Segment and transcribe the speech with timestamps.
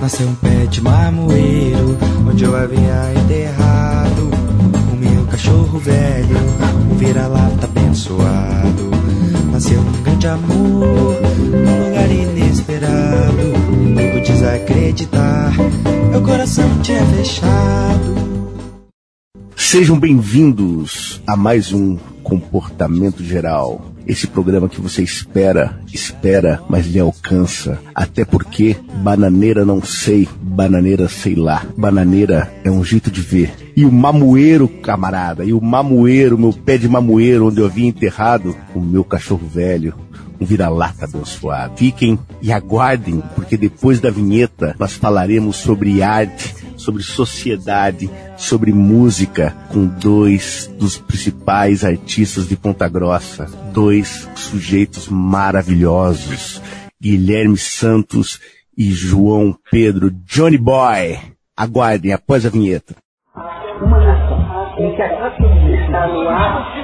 [0.00, 1.96] Nasceu um pé de marmoeiro,
[2.28, 4.30] onde eu havia enterrado
[4.92, 6.36] o meu cachorro velho,
[6.90, 8.90] um vira-lata abençoado.
[9.50, 13.52] Nasceu um grande amor, num lugar inesperado.
[13.94, 15.54] Nego desacreditar,
[16.10, 18.14] meu coração tinha fechado.
[19.56, 23.95] Sejam bem-vindos a mais um Comportamento Geral.
[24.06, 27.80] Esse programa que você espera, espera, mas lhe alcança.
[27.94, 31.66] Até porque bananeira não sei, bananeira sei lá.
[31.76, 33.52] Bananeira é um jeito de ver.
[33.76, 38.56] E o mamoeiro, camarada, e o mamoeiro, meu pé de mamoeiro, onde eu havia enterrado
[38.74, 39.94] o meu cachorro velho,
[40.40, 41.76] um vira-lata abençoado.
[41.76, 46.54] Fiquem e aguardem, porque depois da vinheta nós falaremos sobre arte,
[46.86, 56.62] sobre sociedade, sobre música, com dois dos principais artistas de Ponta Grossa, dois sujeitos maravilhosos,
[57.02, 58.40] Guilherme Santos
[58.78, 61.18] e João Pedro Johnny Boy.
[61.56, 62.94] Aguardem após a vinheta.
[63.82, 64.38] Uma nação
[64.78, 66.76] em que a está no ar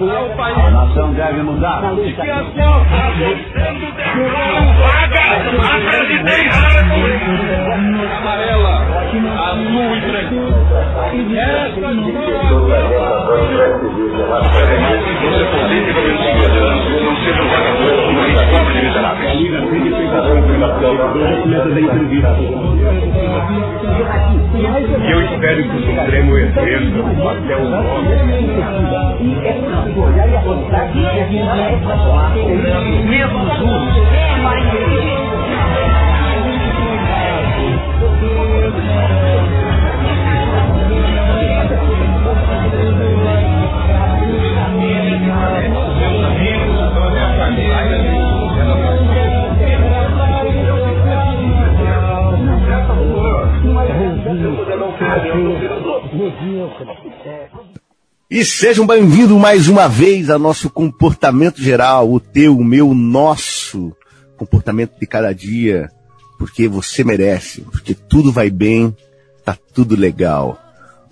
[0.00, 0.38] uma.
[0.38, 1.84] A nação deve mudar.
[1.84, 2.08] A sendo
[5.90, 7.47] presidência
[7.78, 8.74] amarela,
[9.50, 10.42] azul e branco.
[11.36, 12.08] Essa um
[21.78, 22.36] entrevista.
[24.98, 26.98] E eu espero que o Supremo exerça
[27.30, 28.08] até o nome.
[58.30, 62.94] E sejam bem-vindos mais uma vez ao nosso comportamento geral, o teu, o meu, o
[62.94, 63.92] nosso
[64.36, 65.90] comportamento de cada dia,
[66.38, 68.96] porque você merece, porque tudo vai bem,
[69.44, 70.58] tá tudo legal.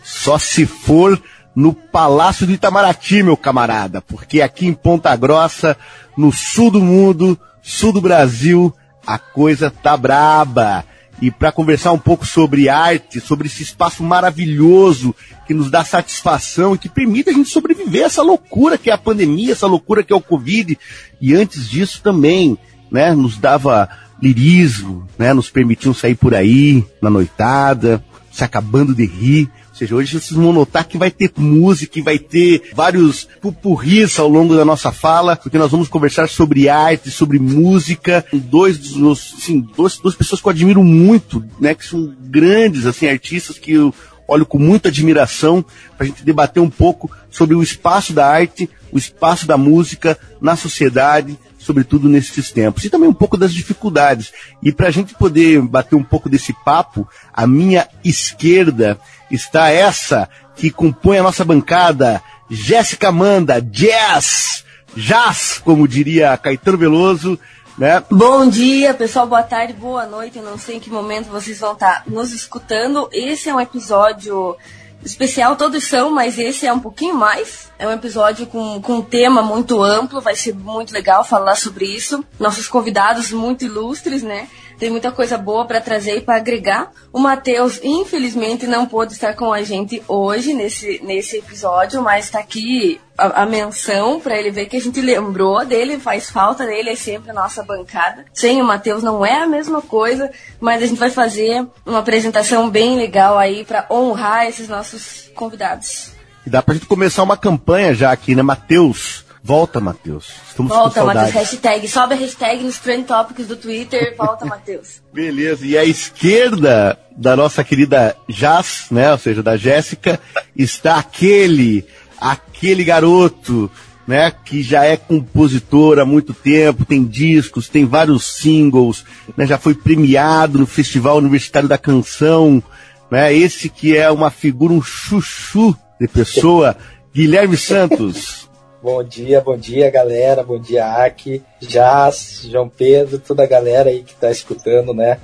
[0.03, 1.21] Só se for
[1.55, 5.77] no Palácio do Itamaraty, meu camarada, porque aqui em Ponta Grossa,
[6.17, 8.73] no sul do mundo, sul do Brasil,
[9.07, 10.85] a coisa tá braba.
[11.21, 15.15] E para conversar um pouco sobre arte, sobre esse espaço maravilhoso
[15.47, 18.93] que nos dá satisfação e que permite a gente sobreviver a essa loucura que é
[18.93, 20.79] a pandemia, essa loucura que é o Covid.
[21.19, 22.59] E antes disso também,
[22.91, 23.89] né, nos dava
[24.21, 29.51] lirismo, né, nos permitiam sair por aí na noitada, se acabando de rir.
[29.71, 34.19] Ou seja, hoje vocês vão notar que vai ter música, e vai ter vários pupurris
[34.19, 38.25] ao longo da nossa fala, porque nós vamos conversar sobre arte, sobre música.
[38.33, 42.87] Dois dos meus, assim, duas, duas pessoas que eu admiro muito, né, que são grandes,
[42.87, 43.95] assim, artistas que eu
[44.29, 45.65] olho com muita admiração
[45.97, 50.19] para a gente debater um pouco sobre o espaço da arte, o espaço da música
[50.41, 54.33] na sociedade, sobretudo nesses tempos, e também um pouco das dificuldades.
[54.63, 58.99] E para a gente poder bater um pouco desse papo, à minha esquerda
[59.31, 64.65] está essa que compõe a nossa bancada, Jéssica Amanda, Jazz,
[64.97, 67.39] Jazz, como diria Caetano Veloso,
[67.77, 68.03] né?
[68.11, 69.27] Bom dia, pessoal.
[69.27, 70.39] Boa tarde, boa noite.
[70.39, 73.09] Eu não sei em que momento vocês vão estar nos escutando.
[73.13, 74.57] Esse é um episódio
[75.05, 77.71] especial, todos são, mas esse é um pouquinho mais.
[77.79, 81.87] É um episódio com, com um tema muito amplo, vai ser muito legal falar sobre
[81.87, 82.25] isso.
[82.39, 84.49] Nossos convidados muito ilustres, né?
[84.79, 86.91] Tem muita coisa boa para trazer e para agregar.
[87.13, 92.41] O Matheus, infelizmente, não pôde estar com a gente hoje nesse, nesse episódio, mas está
[92.41, 96.91] aqui a, a menção para ele ver que a gente lembrou dele, faz falta dele,
[96.91, 98.27] é sempre a nossa bancada.
[98.35, 102.69] Sem o Matheus não é a mesma coisa, mas a gente vai fazer uma apresentação
[102.69, 106.11] bem legal aí para honrar esses nossos convidados.
[106.47, 109.26] E dá pra gente começar uma campanha já aqui, né, Matheus?
[109.47, 110.27] Volta, Matheus.
[110.49, 111.33] Estamos com Volta, saudade.
[111.33, 111.87] Matheus, hashtag.
[111.87, 114.17] Sobe a hashtag nos trend topics do Twitter.
[114.19, 115.01] Volta, Matheus.
[115.15, 115.65] Beleza.
[115.65, 119.13] E à esquerda da nossa querida Jazz, né?
[119.13, 120.19] Ou seja, da Jéssica,
[120.57, 121.87] está aquele,
[122.21, 123.71] aquele garoto,
[124.05, 124.33] né?
[124.33, 129.05] Que já é compositor há muito tempo, tem discos, tem vários singles,
[129.37, 129.47] né?
[129.47, 132.61] Já foi premiado no Festival Universitário da Canção,
[133.09, 133.33] né?
[133.33, 136.77] Esse que é uma figura, um chuchu de pessoa,
[137.15, 138.46] Guilherme Santos.
[138.87, 140.45] Bom dia, bom dia, galera.
[140.45, 145.19] Bom dia, Aki, Jazz, João Pedro, toda a galera aí que está escutando, né?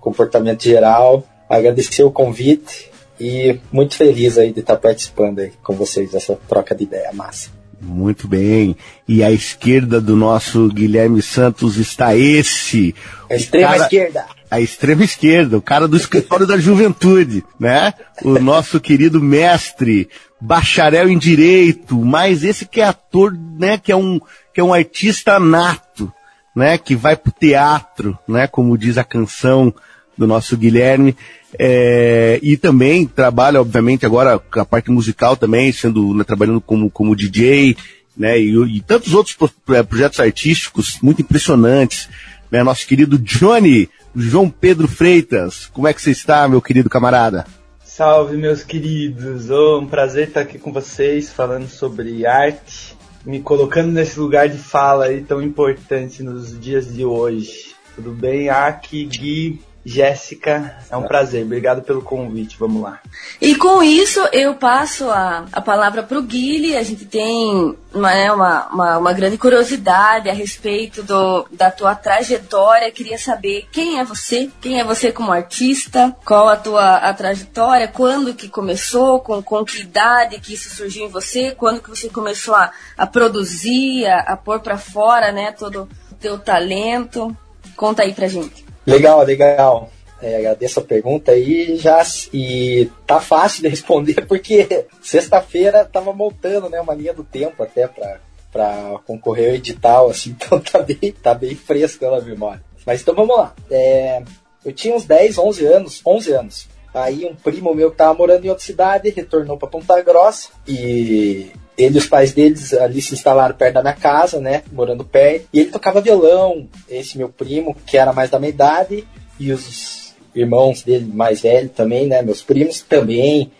[0.00, 1.22] Comportamento geral.
[1.48, 2.90] Agradecer o convite
[3.20, 7.50] e muito feliz aí de estar participando aí com vocês dessa troca de ideia massa.
[7.80, 8.76] Muito bem.
[9.06, 12.96] E à esquerda do nosso Guilherme Santos está esse.
[13.30, 14.26] A extrema cara- esquerda.
[14.54, 17.92] A extrema esquerda, o cara do escritório da juventude, né?
[18.22, 20.08] O nosso querido mestre,
[20.40, 23.78] bacharel em direito, mas esse que é ator, né?
[23.78, 24.20] Que é um,
[24.54, 26.12] que é um artista nato,
[26.54, 26.78] né?
[26.78, 28.46] Que vai pro teatro, né?
[28.46, 29.74] Como diz a canção
[30.16, 31.16] do nosso Guilherme.
[31.58, 36.88] É, e também trabalha, obviamente, agora com a parte musical também, sendo, né, trabalhando como,
[36.90, 37.76] como DJ,
[38.16, 38.38] né?
[38.40, 42.08] E, e tantos outros pro- eh, projetos artísticos muito impressionantes,
[42.52, 42.62] né?
[42.62, 47.44] Nosso querido Johnny, João Pedro Freitas, como é que você está, meu querido camarada?
[47.82, 49.50] Salve, meus queridos!
[49.50, 54.56] Oh, um prazer estar aqui com vocês falando sobre arte, me colocando nesse lugar de
[54.56, 57.74] fala aí tão importante nos dias de hoje.
[57.96, 60.78] Tudo bem, Aki, Gui, Jéssica?
[60.90, 63.00] É um prazer, obrigado pelo convite, vamos lá.
[63.40, 66.76] E com isso eu passo a, a palavra para o Guilherme.
[66.76, 71.94] A gente tem uma, né, uma, uma, uma grande curiosidade a respeito do, da tua
[71.94, 72.90] trajetória.
[72.90, 77.86] Queria saber quem é você, quem é você como artista, qual a tua a trajetória,
[77.86, 82.08] quando que começou, com, com que idade que isso surgiu em você, quando que você
[82.08, 87.36] começou a, a produzir, a, a pôr para fora né, todo o teu talento.
[87.76, 88.63] Conta aí pra gente.
[88.86, 89.90] Legal, legal.
[90.22, 92.02] É, agradeço a pergunta aí já
[92.32, 97.86] e tá fácil de responder porque sexta-feira tava montando né, uma linha do tempo até
[97.86, 98.20] para
[98.50, 102.62] para concorrer ao edital assim, então tá bem tá bem fresco na memória.
[102.86, 103.54] Mas então vamos lá.
[103.70, 104.22] É,
[104.64, 106.68] eu tinha uns 10, 11 anos, 11 anos.
[106.94, 111.50] Aí um primo meu que tava morando em outra cidade retornou para Ponta Grossa e
[111.76, 114.62] ele e os pais deles ali se instalaram perto da minha casa, né?
[114.72, 115.48] Morando perto.
[115.52, 119.06] E ele tocava violão, esse meu primo, que era mais da minha idade,
[119.38, 122.22] e os irmãos dele mais velhos também, né?
[122.22, 123.50] Meus primos também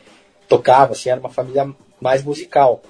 [0.48, 1.68] tocavam, assim, era uma família
[2.00, 2.82] mais musical.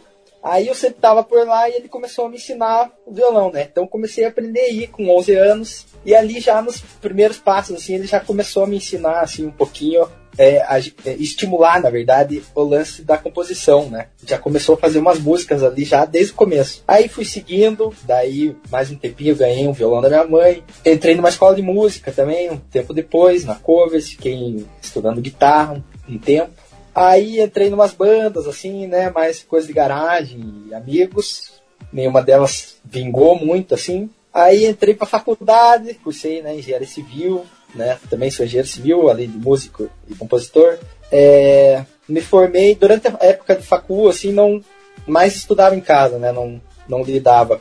[0.43, 3.67] Aí eu sempre tava por lá e ele começou a me ensinar o violão, né?
[3.71, 5.87] Então comecei a aprender aí com 11 anos.
[6.05, 9.51] E ali já nos primeiros passos, assim, ele já começou a me ensinar, assim, um
[9.51, 10.07] pouquinho,
[10.39, 10.57] é,
[11.05, 14.09] é, estimular, na verdade, o lance da composição, né?
[14.27, 16.83] Já começou a fazer umas músicas ali já desde o começo.
[16.87, 20.63] Aí fui seguindo, daí mais um tempinho eu ganhei um violão da minha mãe.
[20.85, 25.75] Entrei numa escola de música também, um tempo depois, na Covers, fiquei estudando guitarra
[26.09, 26.53] um, um tempo.
[26.95, 29.11] Aí entrei numas bandas, assim, né?
[29.11, 31.53] Mais coisa de garagem, amigos.
[31.93, 34.09] Nenhuma delas vingou muito, assim.
[34.33, 37.99] Aí entrei pra faculdade, cursei né, engenharia civil, né?
[38.09, 40.79] Também sou engenheiro civil, além de músico e compositor.
[41.11, 44.61] É, me formei durante a época de facu, assim, não
[45.07, 46.33] mais estudava em casa, né?
[46.33, 47.61] Não, não lidava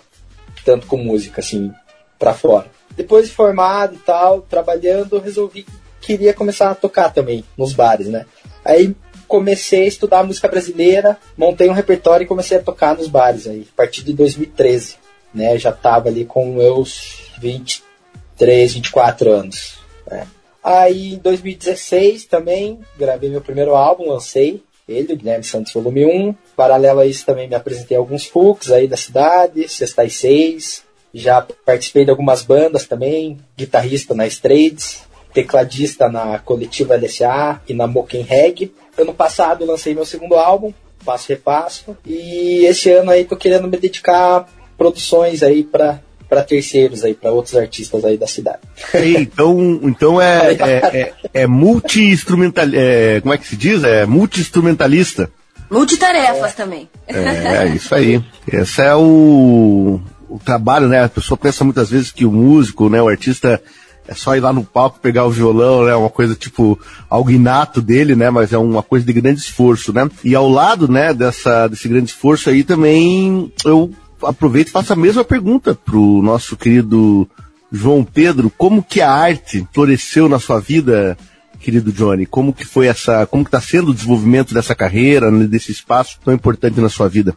[0.66, 1.72] tanto com música, assim,
[2.18, 2.68] pra fora.
[2.96, 8.08] Depois de formado e tal, trabalhando, resolvi que queria começar a tocar também nos bares,
[8.08, 8.26] né?
[8.64, 8.96] Aí
[9.28, 13.68] comecei a estudar música brasileira, montei um repertório e comecei a tocar nos bares aí,
[13.72, 14.98] a partir de 2013,
[15.34, 15.58] né?
[15.58, 19.80] Já tava ali com meus 23, 24 anos,
[20.10, 20.28] né?
[20.64, 26.36] Aí em 2016 também gravei meu primeiro álbum, lancei ele, Guilherme Santos Volume 1.
[26.56, 30.84] Paralelo a isso também me apresentei a alguns FUCs aí da cidade, Sexta e Seis.
[31.14, 35.04] Já participei de algumas bandas também, guitarrista na Straights,
[35.34, 38.74] tecladista na coletiva LSA e na Moken Reg.
[38.98, 40.74] Ano passado lancei meu segundo álbum,
[41.06, 44.46] Passo Repasso, e esse ano aí tô querendo me dedicar a
[44.78, 46.02] produções aí para
[46.34, 48.58] para terceiros aí, para outros artistas aí da cidade.
[48.92, 51.14] Ei, então, então é, é, é,
[51.44, 53.84] é multi-instrumental, é, como é que se diz?
[53.84, 55.30] É multi-instrumentalista.
[55.70, 56.90] Multitarefas também.
[57.08, 58.24] É, isso aí.
[58.52, 61.04] Esse é o, o trabalho, né?
[61.04, 63.62] A pessoa pensa muitas vezes que o músico, né, o artista
[64.08, 65.96] é só ir lá no palco pegar o violão, né?
[65.96, 68.32] Uma coisa tipo algo inato dele, né?
[68.32, 70.10] Mas é uma coisa de grande esforço, né?
[70.24, 73.92] E ao lado, né, dessa, desse grande esforço aí também eu
[74.26, 77.30] aproveito e faço a mesma pergunta pro nosso querido
[77.72, 81.18] João Pedro, como que a arte floresceu na sua vida,
[81.60, 82.26] querido Johnny?
[82.26, 86.20] Como que foi essa, como que está sendo o desenvolvimento dessa carreira, né, desse espaço
[86.24, 87.36] tão importante na sua vida?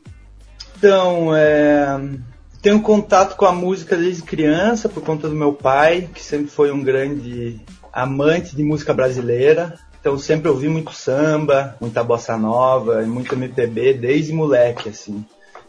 [0.77, 1.99] Então, é,
[2.61, 6.71] tenho contato com a música desde criança por conta do meu pai, que sempre foi
[6.71, 7.61] um grande
[7.93, 9.79] amante de música brasileira.
[10.01, 15.25] Então sempre ouvi muito samba, muita bossa nova e muito MPB desde moleque, assim.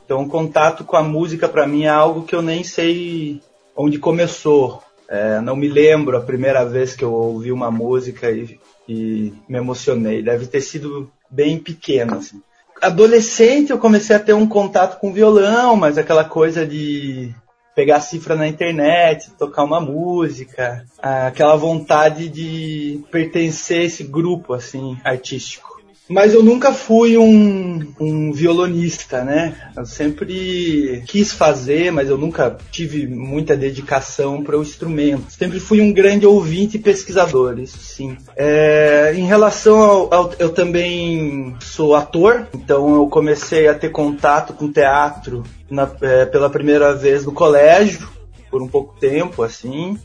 [0.08, 3.42] Então o contato com a música para mim é algo que eu nem sei
[3.76, 4.82] onde começou.
[5.10, 9.58] É, não me lembro a primeira vez que eu ouvi uma música e, e me
[9.58, 10.24] emocionei.
[10.24, 12.42] Deve ter sido bem pequeno, assim
[12.82, 17.34] adolescente eu comecei a ter um contato com violão, mas aquela coisa de
[17.76, 24.98] pegar cifra na internet, tocar uma música, aquela vontade de pertencer a esse grupo assim
[25.04, 25.77] artístico.
[26.10, 29.56] Mas eu nunca fui um, um violonista, né?
[29.76, 35.32] Eu sempre quis fazer, mas eu nunca tive muita dedicação para o instrumento.
[35.32, 38.16] Sempre fui um grande ouvinte e pesquisador, isso sim.
[38.36, 44.54] É, em relação ao, ao, Eu também sou ator, então eu comecei a ter contato
[44.54, 48.10] com teatro na, é, pela primeira vez no colégio,
[48.50, 49.98] por um pouco tempo, assim.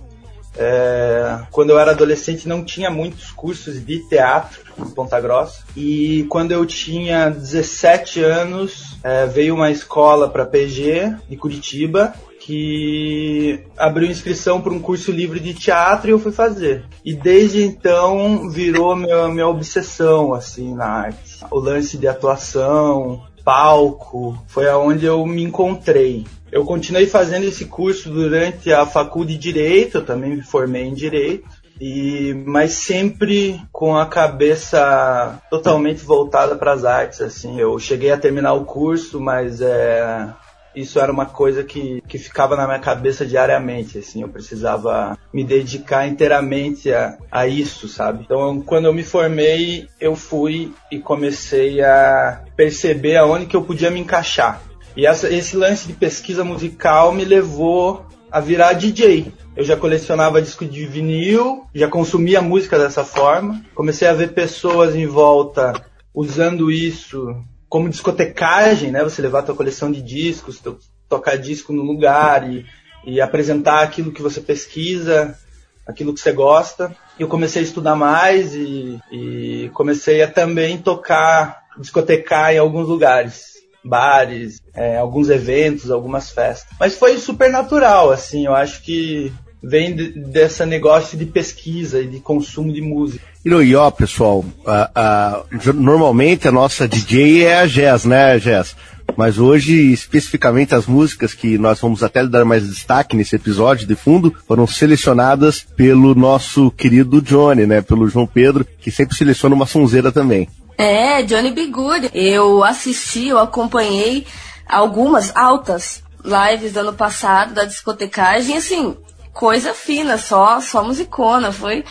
[0.56, 6.26] É, quando eu era adolescente não tinha muitos cursos de teatro em Ponta Grossa e
[6.28, 14.10] quando eu tinha 17 anos é, veio uma escola para PG de Curitiba que abriu
[14.10, 16.84] inscrição para um curso livre de teatro e eu fui fazer.
[17.04, 21.38] E desde então virou minha, minha obsessão assim na arte.
[21.50, 26.26] O lance de atuação, palco, foi aonde eu me encontrei.
[26.52, 30.92] Eu continuei fazendo esse curso durante a faculdade de Direito, eu também me formei em
[30.92, 31.48] Direito,
[31.80, 37.58] e mas sempre com a cabeça totalmente voltada para as artes, assim.
[37.58, 40.28] Eu cheguei a terminar o curso, mas é,
[40.76, 45.44] isso era uma coisa que, que ficava na minha cabeça diariamente, assim, eu precisava me
[45.44, 48.24] dedicar inteiramente a, a isso, sabe?
[48.24, 53.90] Então, quando eu me formei, eu fui e comecei a perceber aonde que eu podia
[53.90, 54.60] me encaixar.
[54.96, 59.32] E essa, esse lance de pesquisa musical me levou a virar DJ.
[59.56, 63.62] Eu já colecionava disco de vinil, já consumia música dessa forma.
[63.74, 65.72] Comecei a ver pessoas em volta
[66.14, 67.34] usando isso
[67.68, 69.02] como discotecagem, né?
[69.02, 72.66] Você levar tua coleção de discos, teu, tocar disco no lugar e,
[73.06, 75.38] e apresentar aquilo que você pesquisa,
[75.86, 76.94] aquilo que você gosta.
[77.18, 83.51] Eu comecei a estudar mais e, e comecei a também tocar, discotecar em alguns lugares
[83.84, 86.68] bares, é, alguns eventos, algumas festas.
[86.78, 92.06] Mas foi super natural, assim, eu acho que vem de, desse negócio de pesquisa e
[92.06, 93.24] de consumo de música.
[93.44, 98.74] E ó, pessoal, a, a, normalmente a nossa DJ é a Jazz, né, Jazz?
[99.16, 103.94] Mas hoje, especificamente, as músicas que nós vamos até dar mais destaque nesse episódio de
[103.94, 107.82] fundo foram selecionadas pelo nosso querido Johnny, né?
[107.82, 110.48] Pelo João Pedro, que sempre seleciona uma sonzeira também.
[110.82, 111.66] É, Johnny B.
[111.66, 112.10] Good.
[112.12, 114.26] Eu assisti, eu acompanhei
[114.66, 118.96] algumas altas lives do ano passado da discotecagem, assim,
[119.32, 121.84] coisa fina, só, só musicona, foi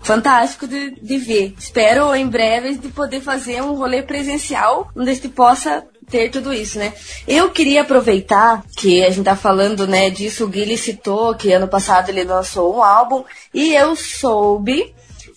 [0.00, 1.54] fantástico de, de ver.
[1.56, 6.80] Espero em breve de poder fazer um rolê presencial onde gente possa ter tudo isso,
[6.80, 6.92] né?
[7.28, 11.68] Eu queria aproveitar que a gente tá falando, né, disso, o Guilherme citou que ano
[11.68, 13.22] passado ele lançou um álbum
[13.54, 14.92] e eu soube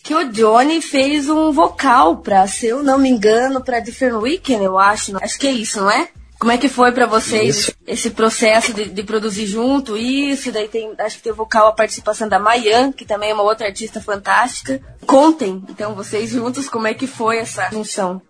[0.05, 4.63] que o Johnny fez um vocal pra, se eu não me engano, pra Different Weekend,
[4.63, 5.17] eu acho.
[5.17, 6.09] Acho que é isso, não é?
[6.37, 7.71] Como é que foi para vocês isso.
[7.87, 9.97] esse processo de, de, produzir junto?
[9.97, 13.33] Isso, daí tem, acho que tem o vocal, a participação da Mayan, que também é
[13.33, 14.79] uma outra artista fantástica.
[15.07, 18.21] Contem, então, vocês juntos, como é que foi essa junção?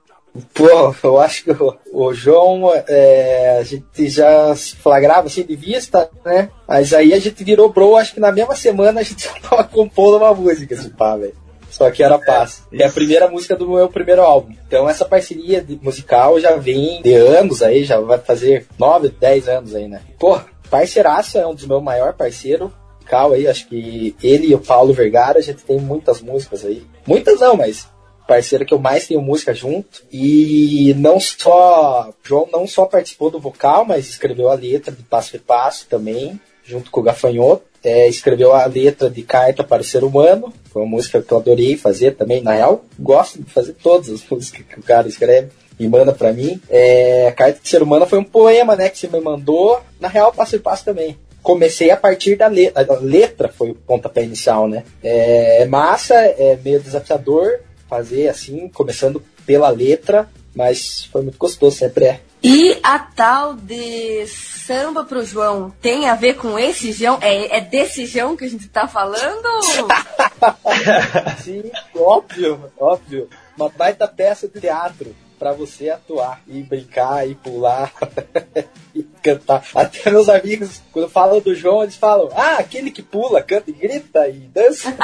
[0.53, 5.55] Pô, eu acho que o, o João, é, a gente já se flagrava assim de
[5.57, 6.49] vista, né?
[6.65, 9.65] Mas aí a gente virou bro, acho que na mesma semana a gente já tava
[9.65, 11.44] compondo uma música, assim, pá, velho.
[11.75, 12.63] Só que era paz.
[12.71, 14.55] É, é a primeira música do meu primeiro álbum.
[14.65, 19.75] Então essa parceria musical já vem de anos aí, já vai fazer 9, 10 anos
[19.75, 20.01] aí, né?
[20.17, 20.39] Pô,
[20.69, 22.71] parceiraça é um dos meus maiores parceiros.
[23.05, 26.81] Cal aí, acho que ele e o Paulo Vergara, a gente tem muitas músicas aí.
[27.05, 27.87] Muitas não, mas
[28.25, 30.01] parceiro que eu mais tenho música junto.
[30.09, 32.09] E não só.
[32.23, 36.39] João não só participou do vocal, mas escreveu a letra de Passo a Passo também,
[36.65, 40.81] junto com o Gafanhoto é, escreveu a letra de Carta para o Ser Humano, foi
[40.81, 44.65] uma música que eu adorei fazer também, na real, gosto de fazer todas as músicas
[44.65, 46.59] que o cara escreve e manda para mim.
[46.67, 50.33] É, Carta do Ser Humano foi um poema, né, que você me mandou, na real,
[50.33, 51.15] passo e passo também.
[51.43, 54.83] Comecei a partir da letra, a letra foi o pontapé inicial, né?
[55.03, 62.05] É massa, é meio desafiador fazer assim, começando pela letra, mas foi muito gostoso, sempre
[62.05, 62.19] é.
[62.47, 67.17] E a tal de samba pro João tem a ver com esse João?
[67.19, 69.47] É, é desse João que a gente tá falando?
[71.43, 73.27] Sim, óbvio, óbvio.
[73.57, 77.91] Uma baita peça de teatro para você atuar e brincar e pular
[78.93, 79.63] e cantar.
[79.73, 83.73] Até meus amigos, quando falam do João, eles falam: Ah, aquele que pula, canta e
[83.73, 84.95] grita e dança.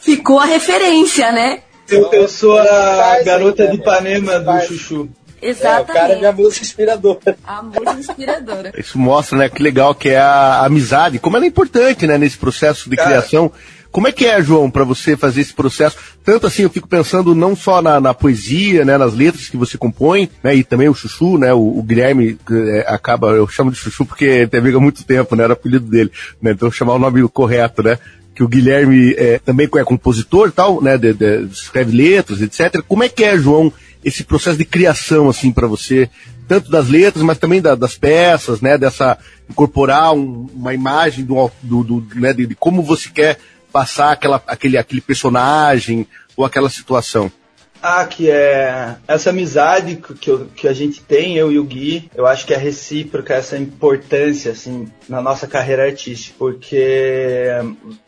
[0.00, 1.62] Ficou a referência, né?
[1.92, 5.08] Eu, eu sou a garota de Ipanema do Chuchu.
[5.42, 5.90] Exatamente.
[5.90, 7.36] É, o cara é minha música inspiradora.
[7.44, 8.72] A música inspiradora.
[8.78, 12.38] Isso mostra, né, que legal que é a amizade, como ela é importante, né, nesse
[12.38, 13.50] processo de cara, criação.
[13.90, 15.98] Como é que é, João, para você fazer esse processo?
[16.24, 19.76] Tanto assim, eu fico pensando não só na, na, poesia, né, nas letras que você
[19.76, 23.76] compõe, né, e também o Chuchu, né, o, o Guilherme é, acaba, eu chamo de
[23.76, 26.94] Chuchu porque tem amigo há muito tempo, né, era o apelido dele, né, então chamar
[26.94, 27.98] o nome correto, né,
[28.34, 30.96] que o Guilherme é, também é compositor e tal, né?
[30.96, 32.82] De, de, escreve letras, etc.
[32.86, 33.72] Como é que é, João,
[34.04, 36.08] esse processo de criação, assim, para você?
[36.48, 38.78] Tanto das letras, mas também da, das peças, né?
[38.78, 43.38] Dessa incorporar um, uma imagem do, do, do né, de, de, como você quer
[43.72, 47.30] passar aquela, aquele, aquele personagem ou aquela situação.
[47.82, 52.08] Ah, que é essa amizade que, eu, que a gente tem, eu e o Gui,
[52.14, 57.64] eu acho que é recíproca essa importância, assim, na nossa carreira artística, porque é,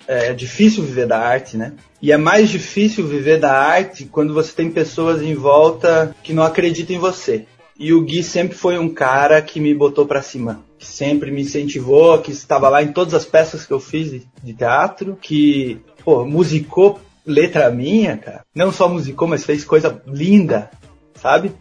[0.06, 1.72] é difícil viver da arte, né?
[2.00, 6.44] E é mais difícil viver da arte quando você tem pessoas em volta que não
[6.44, 7.44] acreditam em você.
[7.76, 11.42] E o Gui sempre foi um cara que me botou para cima, que sempre me
[11.42, 15.80] incentivou, que estava lá em todas as peças que eu fiz de, de teatro, que
[16.04, 18.44] pô, musicou letra minha, cara.
[18.54, 20.70] Não só musicou, mas fez coisa linda,
[21.14, 21.52] sabe?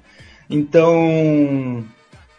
[0.49, 1.83] Então,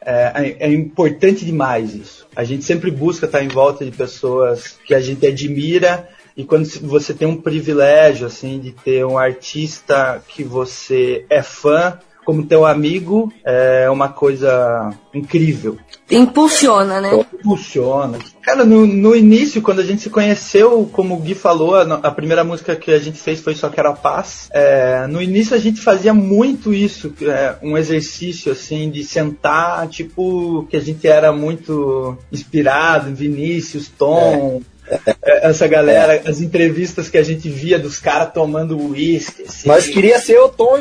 [0.00, 2.26] é, é, importante demais isso.
[2.37, 6.66] A gente sempre busca estar em volta de pessoas que a gente admira e quando
[6.83, 12.64] você tem um privilégio, assim, de ter um artista que você é fã, como teu
[12.64, 15.78] amigo é uma coisa incrível.
[16.11, 17.26] Impulsiona, né?
[17.35, 18.19] Impulsiona.
[18.43, 22.11] Cara, no, no início, quando a gente se conheceu, como o Gui falou, a, a
[22.11, 24.49] primeira música que a gente fez foi Só Quero a Paz.
[24.52, 30.66] É, no início a gente fazia muito isso, é, um exercício assim de sentar, tipo,
[30.69, 34.74] que a gente era muito inspirado, Vinícius, Tom, é.
[35.23, 36.29] É, essa galera, é.
[36.29, 39.45] as entrevistas que a gente via dos caras tomando uísque.
[39.47, 39.69] Assim.
[39.69, 40.79] Mas queria ser o Tom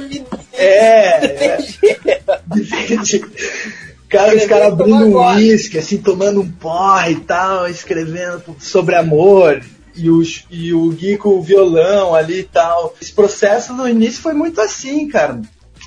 [0.54, 1.58] É, é.
[4.10, 9.62] Cara, os caras abrindo uísque, assim, tomando um porre e tal, escrevendo sobre amor.
[9.96, 12.96] E o, e o Gui com o violão ali e tal.
[13.00, 15.40] Esse processo no início foi muito assim, cara.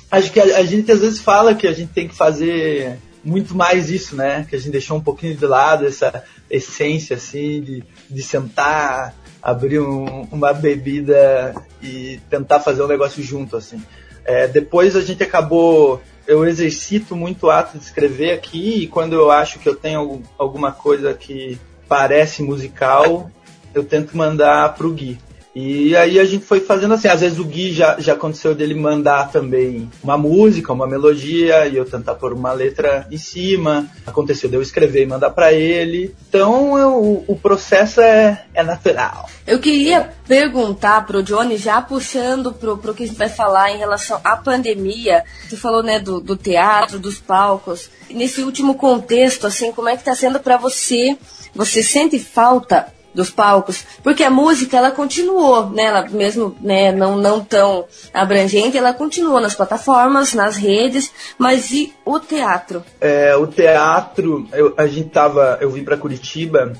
[0.09, 3.53] Acho que a, a gente às vezes fala que a gente tem que fazer muito
[3.53, 4.45] mais isso, né?
[4.49, 9.79] Que a gente deixou um pouquinho de lado essa essência, assim, de, de sentar, abrir
[9.79, 13.81] um, uma bebida e tentar fazer um negócio junto, assim.
[14.25, 16.01] É, depois a gente acabou.
[16.27, 20.21] Eu exercito muito o ato de escrever aqui e quando eu acho que eu tenho
[20.37, 23.31] alguma coisa que parece musical,
[23.73, 25.17] eu tento mandar pro Gui.
[25.59, 28.75] E aí a gente foi fazendo assim, às vezes o Gui já, já aconteceu dele
[28.75, 33.87] mandar também uma música, uma melodia, e eu tentar pôr uma letra em cima.
[34.05, 36.13] Aconteceu de eu escrever e mandar para ele.
[36.29, 39.27] Então eu, o processo é, é natural.
[39.47, 43.79] Eu queria perguntar pro Johnny, já puxando pro, pro que a gente vai falar em
[43.79, 45.23] relação à pandemia.
[45.49, 47.89] Você falou, né, do, do teatro, dos palcos.
[48.11, 51.17] Nesse último contexto, assim, como é que tá sendo para você?
[51.55, 57.17] Você sente falta dos palcos, porque a música ela continuou, né, ela mesmo né, não,
[57.17, 62.85] não tão abrangente, ela continuou nas plataformas, nas redes, mas e o teatro?
[63.01, 66.73] É, o teatro, eu, a gente tava, eu vim para Curitiba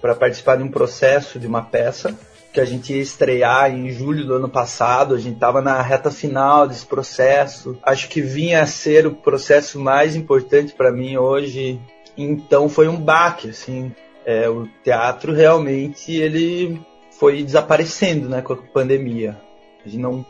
[0.00, 2.16] para participar de um processo de uma peça
[2.52, 6.10] que a gente ia estrear em julho do ano passado, a gente estava na reta
[6.10, 7.78] final desse processo.
[7.82, 11.80] Acho que vinha a ser o processo mais importante para mim hoje.
[12.16, 13.92] Então foi um baque, assim,
[14.24, 16.80] é, o teatro realmente ele
[17.18, 19.38] foi desaparecendo né, com a pandemia.
[19.84, 20.24] A gente não,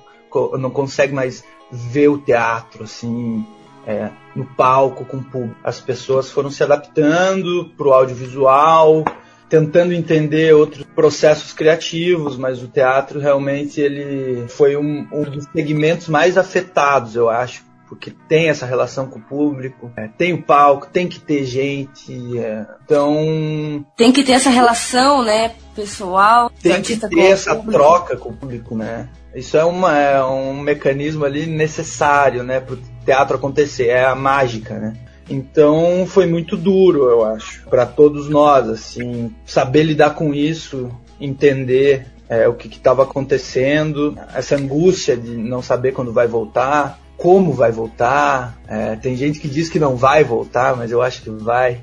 [0.59, 3.46] não consegue mais ver o teatro assim
[3.87, 5.57] é, no palco com o público.
[5.62, 9.05] As pessoas foram se adaptando para o audiovisual,
[9.48, 16.09] tentando entender outros processos criativos, mas o teatro realmente ele foi um, um dos segmentos
[16.09, 20.87] mais afetados, eu acho, porque tem essa relação com o público, é, tem o palco,
[20.87, 23.85] tem que ter gente, é, então...
[23.96, 26.53] Tem que ter essa relação, né, pessoal.
[26.62, 29.09] Tem que ter essa troca com o público, né.
[29.35, 34.14] Isso é, uma, é um mecanismo ali necessário, né, para o teatro acontecer, é a
[34.14, 34.92] mágica, né.
[35.29, 42.07] Então foi muito duro, eu acho, para todos nós, assim, saber lidar com isso, entender
[42.29, 47.70] é, o que estava acontecendo, essa angústia de não saber quando vai voltar como vai
[47.70, 48.59] voltar.
[48.66, 51.80] É, tem gente que diz que não vai voltar, mas eu acho que vai.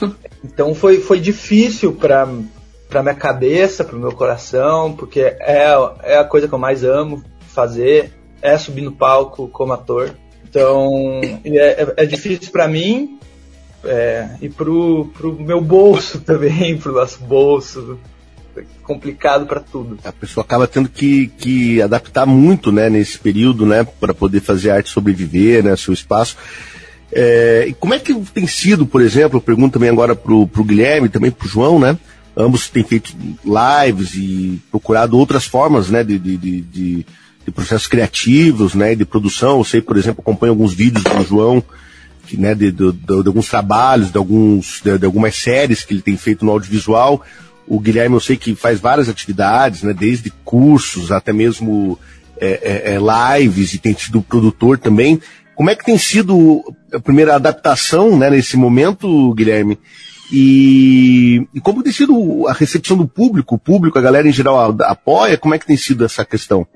[0.44, 2.28] Então foi, foi difícil para
[2.86, 6.84] para minha cabeça, para o meu coração, porque é, é a coisa que eu mais
[6.84, 10.14] amo fazer, é subir no palco como ator.
[10.46, 13.18] Então é, é, é difícil para mim
[13.84, 17.98] é, e pro, pro meu bolso também, pro nosso bolso,
[18.82, 19.98] complicado para tudo.
[20.04, 24.70] A pessoa acaba tendo que, que adaptar muito, né, nesse período, né, para poder fazer
[24.70, 26.36] arte sobreviver, né, seu espaço.
[27.12, 30.64] É, e como é que tem sido, por exemplo, eu pergunto também agora pro, pro
[30.64, 31.96] Guilherme, também pro João, né,
[32.36, 33.14] ambos têm feito
[33.44, 37.06] lives e procurado outras formas, né, de, de, de, de,
[37.44, 39.58] de processos criativos, né, de produção.
[39.58, 41.62] Eu sei, por exemplo, acompanho alguns vídeos do João,
[42.26, 45.94] que, né, de, de, de, de alguns trabalhos, de, alguns, de, de algumas séries que
[45.94, 47.22] ele tem feito no audiovisual
[47.66, 49.92] O Guilherme, eu sei que faz várias atividades, né?
[49.92, 51.98] Desde cursos até mesmo
[52.40, 55.20] é, é, é lives e tem sido produtor também.
[55.54, 59.78] Como é que tem sido a primeira adaptação né, nesse momento, Guilherme?
[60.32, 63.54] E, e, como tem sido a recepção do público?
[63.54, 65.38] O público, a galera em geral apoia?
[65.38, 66.66] Como é que tem sido essa questão?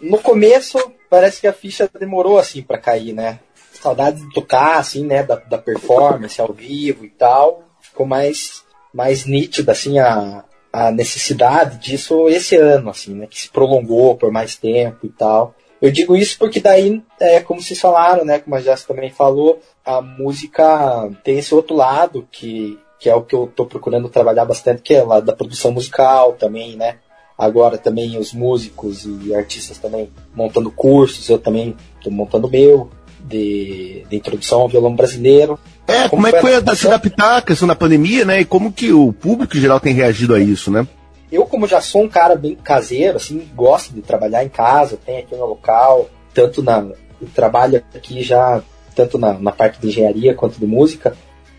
[0.00, 0.78] No começo,
[1.08, 3.38] parece que a ficha demorou assim para cair, né?
[3.72, 5.22] Saudade de tocar, assim, né?
[5.22, 7.62] Da, da performance ao vivo e tal.
[7.80, 8.63] Ficou mais,
[8.94, 13.26] mais nítida, assim, a, a necessidade disso esse ano, assim, né?
[13.26, 15.54] Que se prolongou por mais tempo e tal.
[15.82, 18.38] Eu digo isso porque daí, é, como vocês falaram, né?
[18.38, 23.22] Como a Jéssica também falou, a música tem esse outro lado que, que é o
[23.22, 26.98] que eu estou procurando trabalhar bastante, que é o lado da produção musical também, né?
[27.36, 32.88] Agora também os músicos e artistas também montando cursos, eu também estou montando meu,
[33.24, 35.58] de, de, introdução ao violão brasileiro.
[35.86, 38.40] É, como, como é que foi a, se adaptar à questão da pandemia, né?
[38.40, 40.86] E como que o público em geral tem reagido a isso, né?
[41.32, 45.20] Eu, como já sou um cara bem caseiro, assim, gosto de trabalhar em casa, tenho
[45.20, 46.86] aqui no local, tanto na.
[47.34, 48.62] Trabalho aqui já,
[48.94, 51.16] tanto na, na parte de engenharia quanto de música,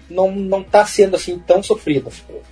[0.09, 2.11] não, não tá sendo assim tão sofrido.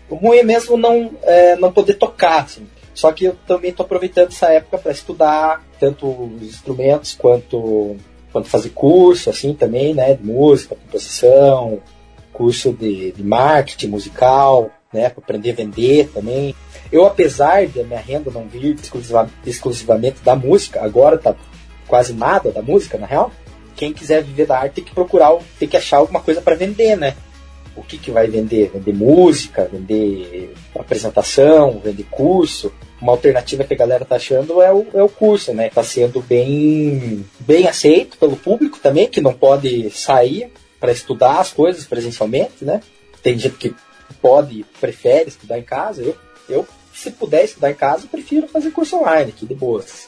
[0.10, 2.67] O ruim é mesmo não, é, não poder tocar, assim.
[2.93, 7.97] Só que eu também estou aproveitando essa época para estudar tanto os instrumentos quanto,
[8.34, 10.15] quanto fazer curso, assim também, né?
[10.15, 11.80] De música, composição,
[12.34, 15.10] curso de, de marketing musical, né?
[15.10, 16.54] Para aprender a vender também.
[16.91, 21.36] Eu, apesar de a minha renda não vir exclusiva, exclusivamente da música, agora tá
[21.88, 23.32] quase nada da música, na real.
[23.76, 26.98] Quem quiser viver da arte tem que procurar, tem que achar alguma coisa para vender,
[26.98, 27.15] né?
[27.76, 28.72] o que, que vai vender?
[28.74, 32.72] Vender música, vender apresentação, vender curso.
[33.03, 35.69] Uma alternativa que a galera tá achando é o, é o curso, né?
[35.69, 41.51] Tá sendo bem, bem aceito pelo público também, que não pode sair para estudar as
[41.51, 42.79] coisas presencialmente, né?
[43.21, 43.75] Tem gente que
[44.21, 46.01] pode, prefere estudar em casa.
[46.01, 46.15] Eu,
[46.47, 50.07] eu se puder estudar em casa, prefiro fazer curso online aqui, de boas.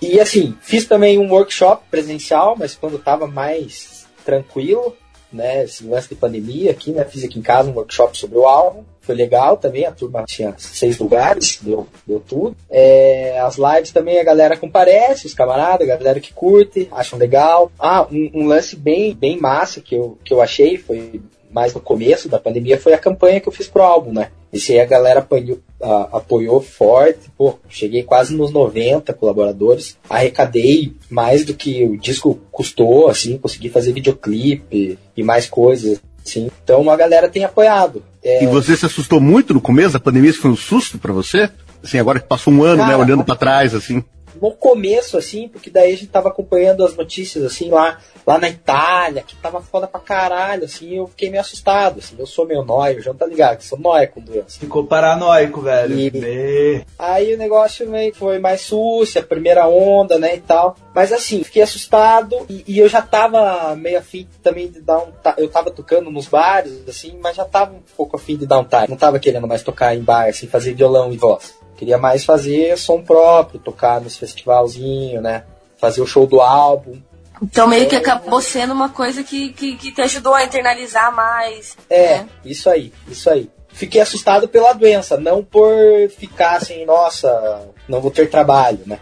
[0.00, 4.96] E assim, fiz também um workshop presencial, mas quando estava mais tranquilo,
[5.32, 8.46] né, esse lance de pandemia aqui, né, fiz aqui em casa um workshop sobre o
[8.46, 12.56] álbum, foi legal também, a turma tinha seis lugares, deu, deu tudo.
[12.70, 17.70] É, as lives também a galera comparece, os camaradas, a galera que curte, acham legal.
[17.78, 21.80] Ah, um, um, lance bem, bem massa que eu, que eu achei, foi mais no
[21.80, 24.30] começo da pandemia, foi a campanha que eu fiz pro álbum, né?
[24.52, 30.94] Esse aí a galera apanhou, a, apoiou forte, pô, cheguei quase nos 90 colaboradores, arrecadei
[31.08, 36.50] mais do que o disco custou, assim, consegui fazer videoclipe e mais coisas, assim.
[36.62, 38.02] Então a galera tem apoiado.
[38.22, 38.44] É...
[38.44, 40.30] E você se assustou muito no começo da pandemia?
[40.30, 41.50] Isso foi um susto para você?
[41.82, 44.02] Assim, agora que passou um ano, né, Cara, né, olhando para trás, assim
[44.40, 48.48] no começo, assim, porque daí a gente tava acompanhando as notícias, assim, lá, lá na
[48.48, 52.64] Itália, que tava foda pra caralho, assim, eu fiquei meio assustado, assim, eu sou meio
[52.64, 54.58] nóio, já tá ligado, que sou nóia com doença.
[54.58, 55.98] Ficou paranoico, velho.
[55.98, 56.84] E...
[56.98, 60.76] Aí o negócio meio foi mais sucio, a primeira onda, né, e tal.
[60.94, 65.12] Mas assim, fiquei assustado e, e eu já tava meio afim também de dar um.
[65.36, 68.64] Eu tava tocando nos bares, assim, mas já tava um pouco afim de dar um
[68.64, 68.86] time.
[68.88, 71.54] Não tava querendo mais tocar em bar, assim, fazer violão e voz.
[71.76, 75.44] Queria mais fazer som próprio, tocar nos festivalzinho, né?
[75.78, 77.00] Fazer o show do álbum.
[77.42, 81.76] Então meio que acabou sendo uma coisa que, que, que te ajudou a internalizar mais.
[81.90, 82.28] É, né?
[82.44, 83.50] isso aí, isso aí.
[83.68, 85.74] Fiquei assustado pela doença, não por
[86.16, 89.00] ficar assim, nossa, não vou ter trabalho, né?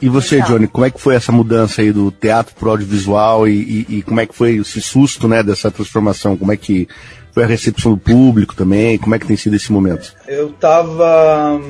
[0.00, 3.86] E você, Johnny, como é que foi essa mudança aí do teatro pro audiovisual e,
[3.88, 6.36] e, e, como é que foi esse susto, né, dessa transformação?
[6.36, 6.88] Como é que
[7.32, 8.96] foi a recepção do público também?
[8.96, 10.14] Como é que tem sido esse momento?
[10.28, 11.60] Eu tava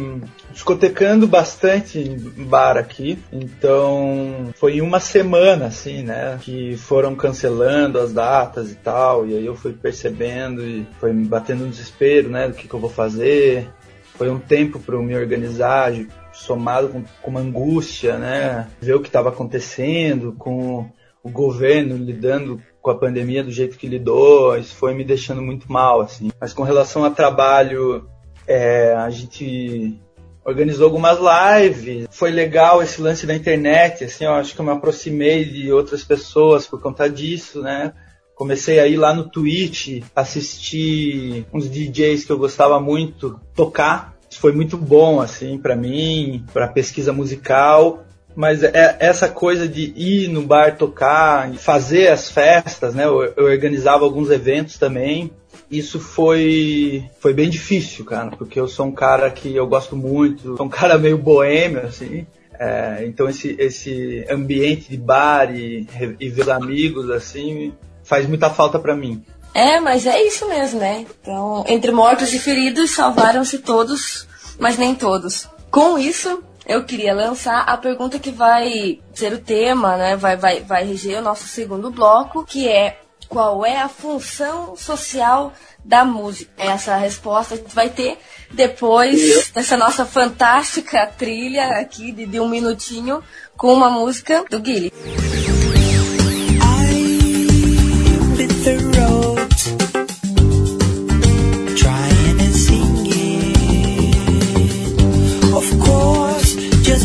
[0.58, 8.12] discotecando bastante em bar aqui, então foi uma semana assim, né, que foram cancelando as
[8.12, 12.48] datas e tal, e aí eu fui percebendo e foi me batendo um desespero, né,
[12.48, 13.70] do que, que eu vou fazer.
[14.16, 15.92] Foi um tempo para eu me organizar,
[16.32, 20.90] somado com, com uma angústia, né, ver o que estava acontecendo, com
[21.22, 25.70] o governo lidando com a pandemia do jeito que lidou, isso foi me deixando muito
[25.70, 26.32] mal, assim.
[26.40, 28.08] Mas com relação a trabalho,
[28.44, 30.00] é, a gente
[30.48, 32.06] organizou algumas lives.
[32.10, 36.02] Foi legal esse lance da internet, assim, eu acho que eu me aproximei de outras
[36.02, 37.92] pessoas por conta disso, né?
[38.34, 44.16] Comecei a ir lá no Twitch, assistir uns DJs que eu gostava muito tocar.
[44.30, 48.04] Isso foi muito bom, assim, para mim, para pesquisa musical.
[48.34, 53.04] Mas é essa coisa de ir no bar tocar, fazer as festas, né?
[53.04, 55.32] Eu, eu organizava alguns eventos também
[55.70, 60.56] isso foi foi bem difícil, cara, porque eu sou um cara que eu gosto muito,
[60.56, 62.26] sou um cara meio boêmio, assim.
[62.58, 65.86] É, então esse, esse ambiente de bar e,
[66.18, 69.22] e ver amigos, assim, faz muita falta para mim.
[69.54, 71.06] É, mas é isso mesmo, né?
[71.22, 74.26] Então, entre mortos e feridos, salvaram-se todos,
[74.58, 75.48] mas nem todos.
[75.70, 80.16] Com isso, eu queria lançar a pergunta que vai ser o tema, né?
[80.16, 85.52] Vai, vai, vai reger o nosso segundo bloco, que é qual é a função social
[85.84, 86.50] da música?
[86.56, 88.18] Essa resposta a gente vai ter
[88.50, 93.22] depois dessa nossa fantástica trilha aqui de, de um minutinho
[93.56, 94.92] com uma música do Guilherme.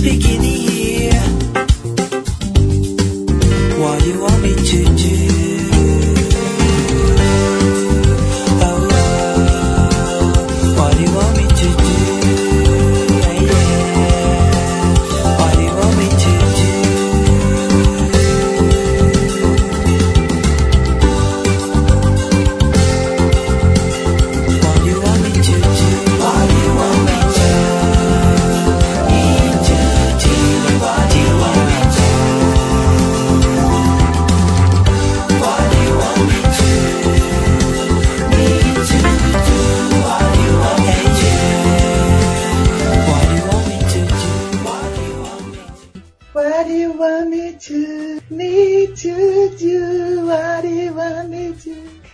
[0.04, 1.14] beginning here.
[3.80, 5.53] What do you want me to do?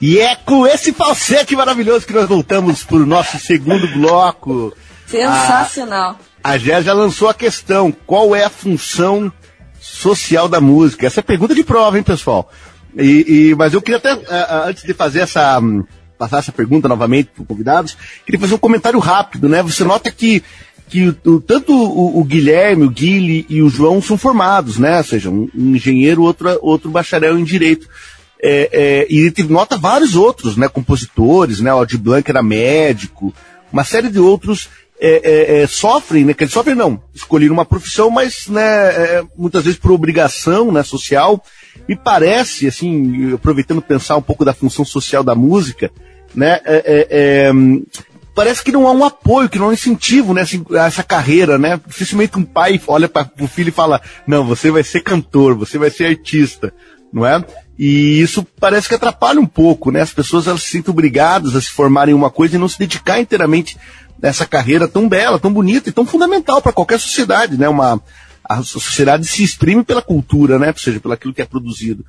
[0.02, 4.74] E é com esse falsete maravilhoso que nós voltamos para o nosso segundo bloco.
[5.06, 6.18] Sensacional.
[6.44, 9.32] A Gé já lançou a questão: qual é a função
[9.82, 11.06] social da música?
[11.08, 12.50] Essa é pergunta de prova, hein, pessoal?
[12.98, 14.18] E, e- mas eu queria até,
[14.68, 15.60] antes de fazer essa.
[15.60, 15.84] hum,
[16.18, 19.64] passar essa pergunta novamente para os convidados, queria fazer um comentário rápido, né?
[19.64, 20.44] Você nota que,
[20.90, 24.98] que o- o- tanto o, o Guilherme, o Guile e o João são formados, né?
[24.98, 27.88] Ou seja, um, um engenheiro, outro, outro bacharel em direito.
[28.42, 30.68] É, é, e teve- nota vários outros, né?
[30.68, 31.74] Compositores, né?
[31.74, 33.34] O Aldir Blanc era médico,
[33.72, 36.34] uma série de outros é, é, é, sofrem, né?
[36.34, 40.84] Que eles sofrem não, escolheram uma profissão, mas né, é, muitas vezes por obrigação né,
[40.84, 41.44] social.
[41.88, 45.92] Me parece, assim, aproveitando pensar um pouco da função social da música,
[46.36, 46.60] né?
[48.36, 51.04] parece que não há um apoio, que não há um incentivo né, assim, a essa
[51.04, 51.80] carreira, né?
[51.86, 55.78] Dificilmente um pai olha para o filho e fala, não, você vai ser cantor, você
[55.78, 56.74] vai ser artista,
[57.12, 57.44] não é?
[57.78, 60.02] E isso parece que atrapalha um pouco, né?
[60.02, 62.78] As pessoas elas se sentem obrigadas a se formarem em uma coisa e não se
[62.78, 63.78] dedicar inteiramente
[64.22, 67.70] nessa carreira tão bela, tão bonita e tão fundamental para qualquer sociedade, né?
[67.70, 68.02] Uma,
[68.44, 70.68] a sociedade se exprime pela cultura, né?
[70.70, 72.06] Ou seja, pelo aquilo que é produzido.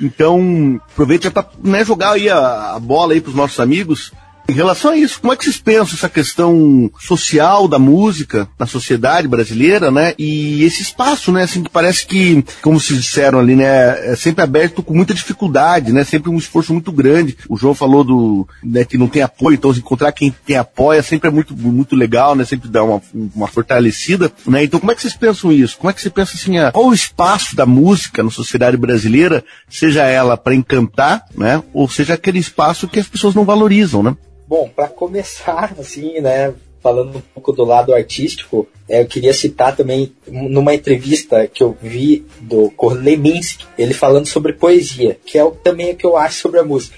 [0.00, 4.12] Então, aproveite para né, jogar aí a, a bola aí para os nossos amigos.
[4.48, 8.66] Em relação a isso, como é que vocês pensam essa questão social da música na
[8.66, 10.14] sociedade brasileira, né?
[10.18, 11.44] E esse espaço, né?
[11.44, 14.12] Assim, que parece que, como se disseram ali, né?
[14.12, 16.04] É sempre aberto com muita dificuldade, né?
[16.04, 17.36] Sempre um esforço muito grande.
[17.48, 21.02] O João falou do, né, que não tem apoio, então encontrar quem tem apoio é
[21.02, 22.44] sempre é muito, muito legal, né?
[22.44, 23.00] Sempre dá uma,
[23.34, 24.64] uma fortalecida, né?
[24.64, 25.78] Então como é que vocês pensam isso?
[25.78, 29.44] Como é que você pensa assim, a, qual o espaço da música na sociedade brasileira,
[29.68, 31.62] seja ela para encantar, né?
[31.72, 34.16] Ou seja aquele espaço que as pessoas não valorizam, né?
[34.52, 39.74] Bom, para começar, assim, né, falando um pouco do lado artístico, é, eu queria citar
[39.74, 45.92] também numa entrevista que eu vi do Korleminski, ele falando sobre poesia, que é também
[45.92, 46.94] o que eu acho sobre a música.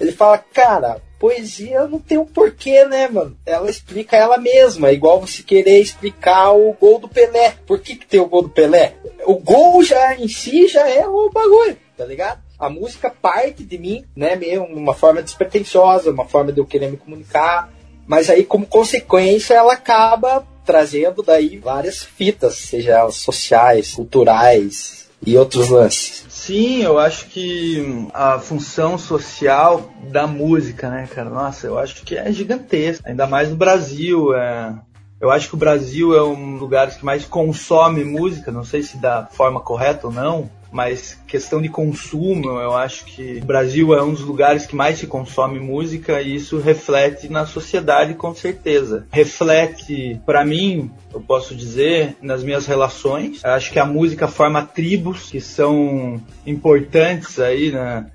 [0.00, 3.36] Ele fala, cara, poesia não tem um porquê, né, mano?
[3.44, 7.54] Ela explica ela mesma, igual você querer explicar o gol do Pelé.
[7.66, 8.94] Por que, que tem o gol do Pelé?
[9.26, 12.43] O gol já em si já é o bagulho, tá ligado?
[12.58, 16.90] A música parte de mim, né, meio uma forma despretensiosa, uma forma de eu querer
[16.90, 17.70] me comunicar,
[18.06, 25.36] mas aí como consequência ela acaba trazendo daí várias fitas, seja elas sociais, culturais e
[25.36, 26.24] outros lances.
[26.28, 31.30] Sim, eu acho que a função social da música, né, cara?
[31.30, 33.08] Nossa, eu acho que é gigantesca.
[33.08, 34.34] Ainda mais no Brasil.
[34.34, 34.74] É...
[35.20, 38.82] Eu acho que o Brasil é um dos lugares que mais consome música, não sei
[38.82, 43.94] se da forma correta ou não, mas questão de consumo, eu acho que o Brasil
[43.94, 48.34] é um dos lugares que mais se consome música e isso reflete na sociedade com
[48.34, 49.06] certeza.
[49.12, 53.40] Reflete, para mim, eu posso dizer, nas minhas relações.
[53.44, 58.06] Eu acho que a música forma tribos que são importantes aí na,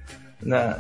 [0.42, 0.80] na,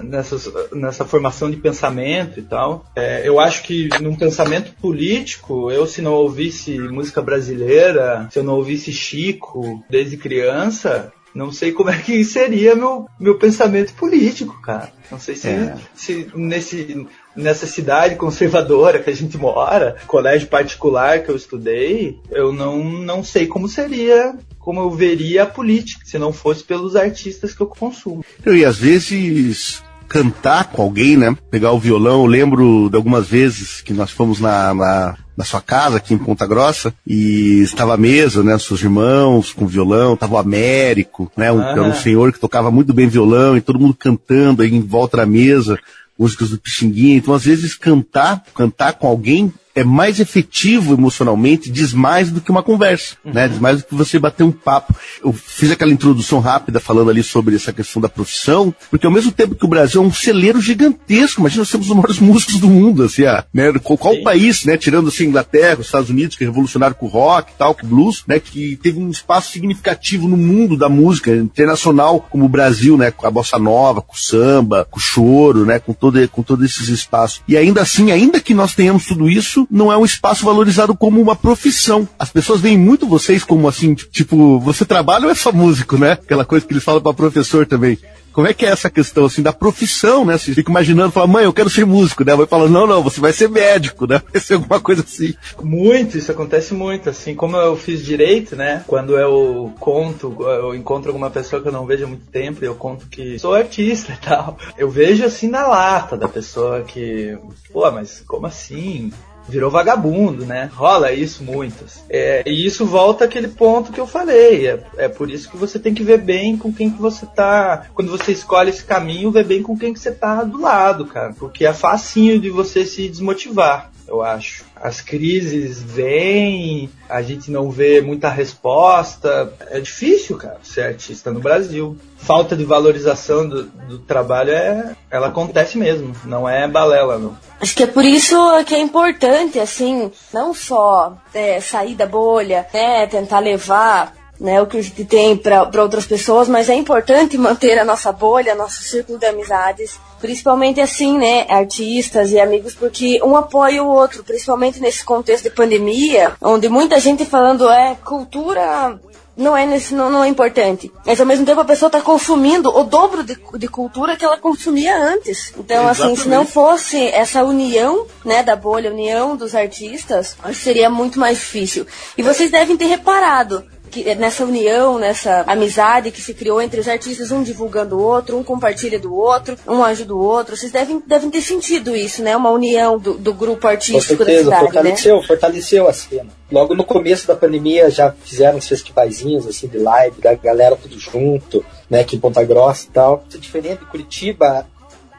[0.74, 2.86] nessa formação de pensamento e tal.
[2.94, 8.44] É, eu acho que num pensamento político, eu se não ouvisse música brasileira, se eu
[8.44, 14.60] não ouvisse Chico desde criança, não sei como é que seria meu, meu pensamento político,
[14.62, 14.92] cara.
[15.12, 15.76] Não sei se, É.
[15.96, 22.52] se nesse, nessa cidade conservadora que a gente mora, colégio particular que eu estudei, eu
[22.52, 27.54] não, não sei como seria, como eu veria a política, se não fosse pelos artistas
[27.54, 28.24] que eu consumo.
[28.46, 31.38] E às vezes cantar com alguém, né?
[31.52, 32.22] Pegar o violão.
[32.24, 36.18] Eu lembro de algumas vezes que nós fomos na, na, na sua casa aqui em
[36.18, 38.60] Ponta Grossa e estava à mesa, né?
[38.60, 41.50] Seus irmãos com violão, estava o Américo, né?
[41.50, 44.82] Um, era um senhor que tocava muito bem violão e todo mundo cantando aí em
[44.82, 45.80] volta da mesa
[46.20, 47.16] músicas do Pixinguinha.
[47.16, 52.52] Então, às vezes, cantar, cantar com alguém é mais efetivo emocionalmente, diz mais do que
[52.52, 53.34] uma conversa, uhum.
[53.34, 53.48] né?
[53.48, 54.96] Diz mais do que você bater um papo.
[55.24, 59.32] Eu fiz aquela introdução rápida falando ali sobre essa questão da profissão, porque ao mesmo
[59.32, 62.68] tempo que o Brasil é um celeiro gigantesco, imagina nós temos os maiores músicos do
[62.68, 63.72] mundo, assim, ah, né?
[63.84, 64.78] Qual, qual país, né?
[64.78, 67.86] Tirando assim Inglaterra, os Estados Unidos, que é revolucionário com o rock e tal, com
[67.86, 68.40] o blues, né?
[68.40, 73.12] Que teve um espaço significativo no mundo da música internacional, como o Brasil, né?
[73.12, 75.80] Com a bossa nova, com o samba, com o choro, né?
[75.80, 77.42] Com todo, com todos esses espaços.
[77.48, 81.22] E ainda assim, ainda que nós tenhamos tudo isso, não é um espaço valorizado como
[81.22, 82.08] uma profissão.
[82.18, 86.14] As pessoas veem muito vocês como assim, tipo, você trabalha ou é só músico, né?
[86.14, 87.98] Aquela coisa que eles falam para professor também.
[88.32, 90.38] Como é que é essa questão, assim, da profissão, né?
[90.38, 92.36] Você fica imaginando, fala, mãe, eu quero ser músico, né?
[92.36, 94.22] Vai falar, não, não, você vai ser médico, né?
[94.32, 95.34] Vai ser alguma coisa assim.
[95.62, 98.84] Muito, isso acontece muito, assim, como eu fiz direito, né?
[98.88, 102.68] Quando eu conto, eu encontro alguma pessoa que eu não vejo há muito tempo e
[102.68, 104.58] eu conto que sou artista e tal.
[104.78, 107.38] Eu vejo, assim, na lata da pessoa que,
[107.74, 109.12] pô, mas como assim?
[109.50, 110.70] Virou vagabundo, né?
[110.74, 112.04] Rola isso muitas.
[112.10, 114.68] É, e isso volta àquele ponto que eu falei.
[114.68, 117.88] É, é, por isso que você tem que ver bem com quem que você tá.
[117.94, 121.34] Quando você escolhe esse caminho, ver bem com quem que você tá do lado, cara.
[121.38, 124.66] Porque é facinho de você se desmotivar eu acho.
[124.76, 129.54] As crises vêm, a gente não vê muita resposta.
[129.70, 131.98] É difícil, cara, ser artista no Brasil.
[132.18, 137.38] Falta de valorização do, do trabalho é, ela acontece mesmo, não é balela, não.
[137.62, 142.66] Acho que é por isso que é importante, assim, não só é, sair da bolha,
[142.74, 147.38] né, tentar levar né, o que a gente tem para outras pessoas, mas é importante
[147.40, 153.22] manter a nossa bolha, nosso círculo de amizades, principalmente assim, né, artistas e amigos, porque
[153.24, 159.00] um apoia o outro, principalmente nesse contexto de pandemia, onde muita gente falando é cultura
[159.40, 160.92] não é, nesse, não, não é importante.
[161.06, 164.38] Mas ao mesmo tempo a pessoa está consumindo o dobro de, de cultura que ela
[164.38, 165.54] consumia antes.
[165.58, 166.14] Então, Exatamente.
[166.14, 171.38] assim, se não fosse essa união, né, da bolha, união dos artistas, seria muito mais
[171.38, 171.88] difícil.
[172.18, 176.88] E vocês devem ter reparado que, nessa união, nessa amizade que se criou entre os
[176.88, 180.56] artistas, um divulgando o outro, um compartilha do outro, um ajuda o outro.
[180.56, 182.36] Vocês devem, devem ter sentido isso, né?
[182.38, 185.28] Uma união do, do grupo artístico Com certeza, da cidade, fortaleceu, né?
[185.28, 186.30] fortaleceu a cena.
[186.52, 191.00] Logo no começo da pandemia já fizeram os festivaizinhos assim de live, da galera tudo
[191.00, 193.24] junto, né, aqui em Ponta Grossa e tal.
[193.30, 194.66] Diferente de Curitiba,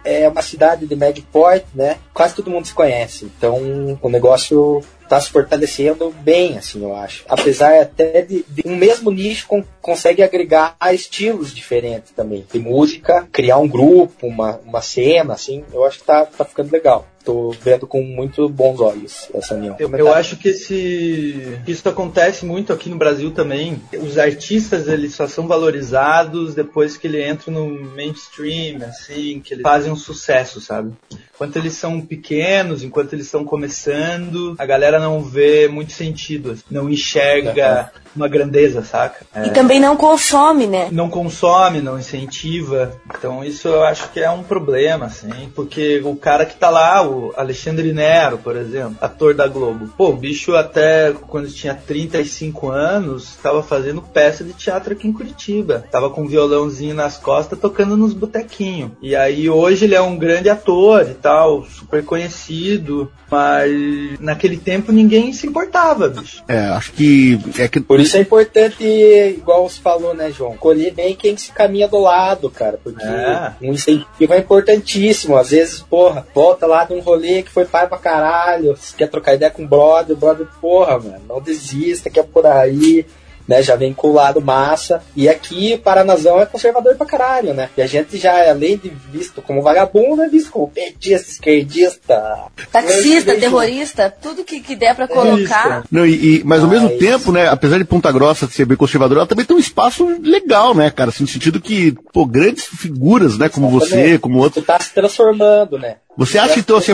[0.05, 1.99] é uma cidade de médio porte, né?
[2.13, 3.27] Quase todo mundo se conhece.
[3.37, 7.25] Então, o negócio está se fortalecendo bem, assim, eu acho.
[7.29, 12.47] Apesar até de, de um mesmo nicho com, consegue agregar a estilos diferentes também.
[12.51, 16.71] De música, criar um grupo, uma, uma cena, assim, eu acho que tá, tá ficando
[16.71, 19.77] legal tô vendo com muito bons olhos essa união.
[19.79, 23.81] Eu, eu acho que esse, isso acontece muito aqui no Brasil também.
[23.93, 29.63] Os artistas eles só são valorizados depois que ele entra no mainstream, assim, que eles
[29.63, 30.93] fazem um sucesso, sabe?
[31.35, 36.63] Enquanto eles são pequenos, enquanto eles estão começando, a galera não vê muito sentido, assim,
[36.71, 39.25] não enxerga uma grandeza, saca?
[39.35, 40.89] É, e também não consome, né?
[40.91, 42.93] Não consome, não incentiva.
[43.17, 47.07] Então isso eu acho que é um problema, assim, porque o cara que tá lá,
[47.07, 52.69] o Alexandre Nero, por exemplo, ator da Globo, pô, o bicho até quando tinha 35
[52.69, 55.85] anos, tava fazendo peça de teatro aqui em Curitiba.
[55.91, 58.93] Tava com um violãozinho nas costas tocando nos botequinhos.
[59.01, 63.71] E aí hoje ele é um grande ator e tal, super conhecido, mas
[64.19, 66.43] naquele tempo ninguém se importava, bicho.
[66.49, 70.57] É, acho que é que por isso é importante, igual você falou, né, João?
[70.57, 72.79] Colher bem quem se caminha do lado, cara.
[72.83, 73.53] Porque é.
[73.63, 75.37] um incentivo é importantíssimo.
[75.37, 78.77] Às vezes, porra, volta lá de um rolê que foi pai pra caralho.
[78.77, 82.23] Você quer trocar ideia com o brother, o brother, porra, mano, não desista, que é
[82.23, 83.07] por aí
[83.51, 83.65] né?
[83.65, 85.03] Já vem com o lado massa.
[85.17, 87.69] E aqui, Paranazão é conservador pra caralho, né?
[87.77, 92.45] E a gente já, além de visto como vagabundo, é visto como petista, esquerdista.
[92.71, 95.83] Taxista, terrorista, tudo que, que der pra colocar.
[95.91, 97.49] Não, e, e mas ao mesmo tempo, né?
[97.49, 101.11] Apesar de Ponta Grossa ser bem conservadora, ela também tem um espaço legal, né, cara?
[101.11, 103.49] Assim, no sentido que, pô, grandes figuras, né?
[103.49, 104.61] Como você, como outro.
[104.61, 105.97] Você tá se transformando, né?
[106.21, 106.93] Você acha então, assim,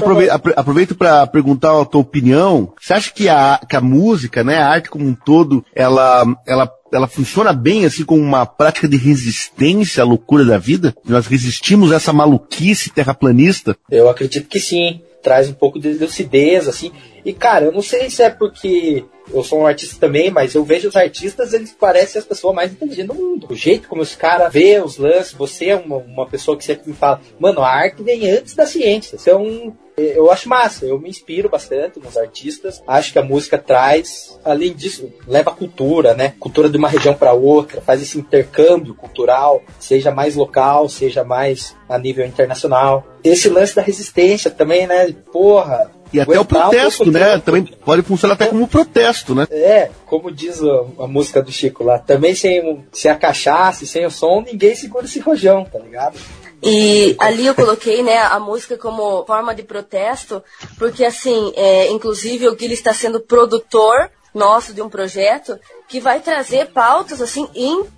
[0.54, 4.68] aproveito para perguntar a tua opinião, você acha que a, que a música, né, a
[4.68, 10.04] arte como um todo, ela, ela, ela funciona bem assim como uma prática de resistência
[10.04, 10.94] à loucura da vida?
[11.04, 13.76] Nós resistimos a essa maluquice terraplanista?
[13.90, 15.00] Eu acredito que sim.
[15.24, 16.92] Traz um pouco de lucidez, assim.
[17.26, 19.04] E, cara, eu não sei se é porque
[19.34, 22.70] eu sou um artista também, mas eu vejo os artistas, eles parecem as pessoas mais
[22.70, 23.48] inteligentes do mundo.
[23.50, 26.88] O jeito como os caras vê os lances, você é uma, uma pessoa que sempre
[26.88, 29.18] me fala, mano, a arte vem antes da ciência.
[29.18, 29.74] Você é um.
[29.96, 32.82] Eu acho massa, eu me inspiro bastante nos artistas.
[32.86, 36.34] Acho que a música traz, além disso, leva cultura, né?
[36.38, 41.74] Cultura de uma região para outra, faz esse intercâmbio cultural, seja mais local, seja mais
[41.88, 43.06] a nível internacional.
[43.24, 45.12] Esse lance da resistência também, né?
[45.32, 47.38] Porra, E até o protesto, né?
[47.38, 49.46] Também pode funcionar até como protesto, né?
[49.50, 53.86] É, como diz a, a música do Chico lá, também sem, sem a cachaça e
[53.86, 56.18] sem o som, ninguém segura esse rojão, tá ligado?
[56.62, 60.42] E ali eu coloquei, né, a música como forma de protesto,
[60.78, 66.20] porque assim, é, inclusive o Guilherme está sendo produtor nosso de um projeto que vai
[66.20, 67.48] trazer pautas assim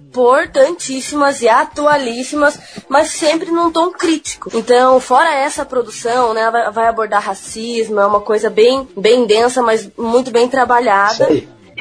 [0.08, 4.50] importantíssimas e atualíssimas, mas sempre num tom crítico.
[4.54, 9.88] Então, fora essa produção, né, vai, abordar racismo, é uma coisa bem, bem densa, mas
[9.96, 11.28] muito bem trabalhada.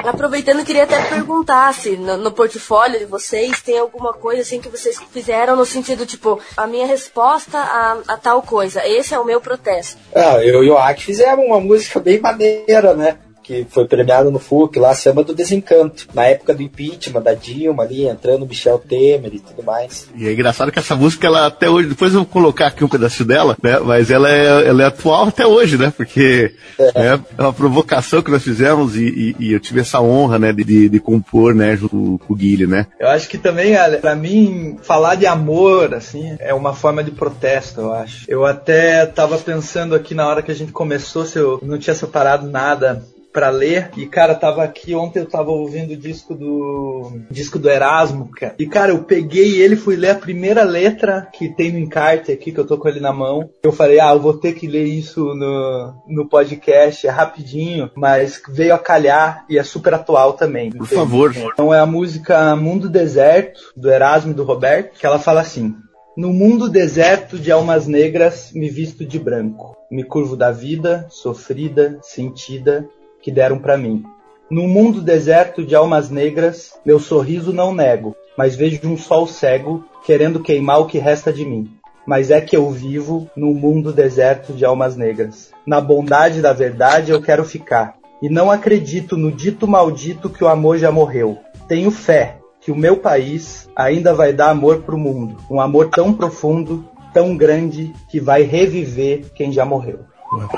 [0.04, 4.68] Aproveitando, queria até perguntar se no, no portfólio de vocês tem alguma coisa assim que
[4.68, 8.86] vocês fizeram no sentido, tipo, a minha resposta a, a tal coisa.
[8.86, 9.98] Esse é o meu protesto.
[10.14, 13.18] Ah, eu e o Aki fizemos uma música bem maneira, né?
[13.48, 16.06] Que foi premiada no FUC lá, Samba do Desencanto.
[16.12, 20.06] Na época do impeachment da Dilma ali, entrando o Michel Temer e tudo mais.
[20.14, 22.88] E é engraçado que essa música, ela até hoje, depois eu vou colocar aqui um
[22.88, 23.78] pedacinho dela, né?
[23.78, 25.90] Mas ela é, ela é atual até hoje, né?
[25.96, 30.38] Porque é, é uma provocação que nós fizemos e, e- e eu tive essa honra,
[30.38, 32.86] né, de, de, de compor, né, junto com o Guilherme, né?
[33.00, 37.80] Eu acho que também, pra mim, falar de amor, assim, é uma forma de protesto,
[37.80, 38.24] eu acho.
[38.28, 41.94] Eu até tava pensando aqui na hora que a gente começou, se eu não tinha
[41.94, 43.90] separado nada pra ler.
[43.96, 47.12] E, cara, tava aqui, ontem eu tava ouvindo o disco do.
[47.30, 48.54] disco do Erasmo, cara.
[48.58, 52.52] E, cara, eu peguei ele, fui ler a primeira letra que tem no encarte aqui,
[52.52, 53.50] que eu tô com ele na mão.
[53.62, 58.40] Eu falei, ah, eu vou ter que ler isso no, no podcast, é rapidinho, mas
[58.48, 60.70] veio a calhar e é super atual também.
[60.70, 61.34] Por favor.
[61.36, 65.74] Então é a música Mundo Deserto, do Erasmo e do Roberto, que ela fala assim:
[66.16, 69.76] No mundo deserto de almas negras, me visto de branco.
[69.90, 72.86] Me curvo da vida, sofrida, sentida,
[73.28, 74.02] que deram pra mim.
[74.50, 79.84] No mundo deserto de almas negras, meu sorriso não nego, mas vejo um sol cego,
[80.06, 81.70] querendo queimar o que resta de mim.
[82.06, 85.50] Mas é que eu vivo no mundo deserto de almas negras.
[85.66, 87.98] Na bondade da verdade eu quero ficar.
[88.22, 91.36] E não acredito no dito maldito que o amor já morreu.
[91.68, 95.36] Tenho fé que o meu país ainda vai dar amor pro mundo.
[95.50, 100.07] Um amor tão profundo, tão grande, que vai reviver quem já morreu.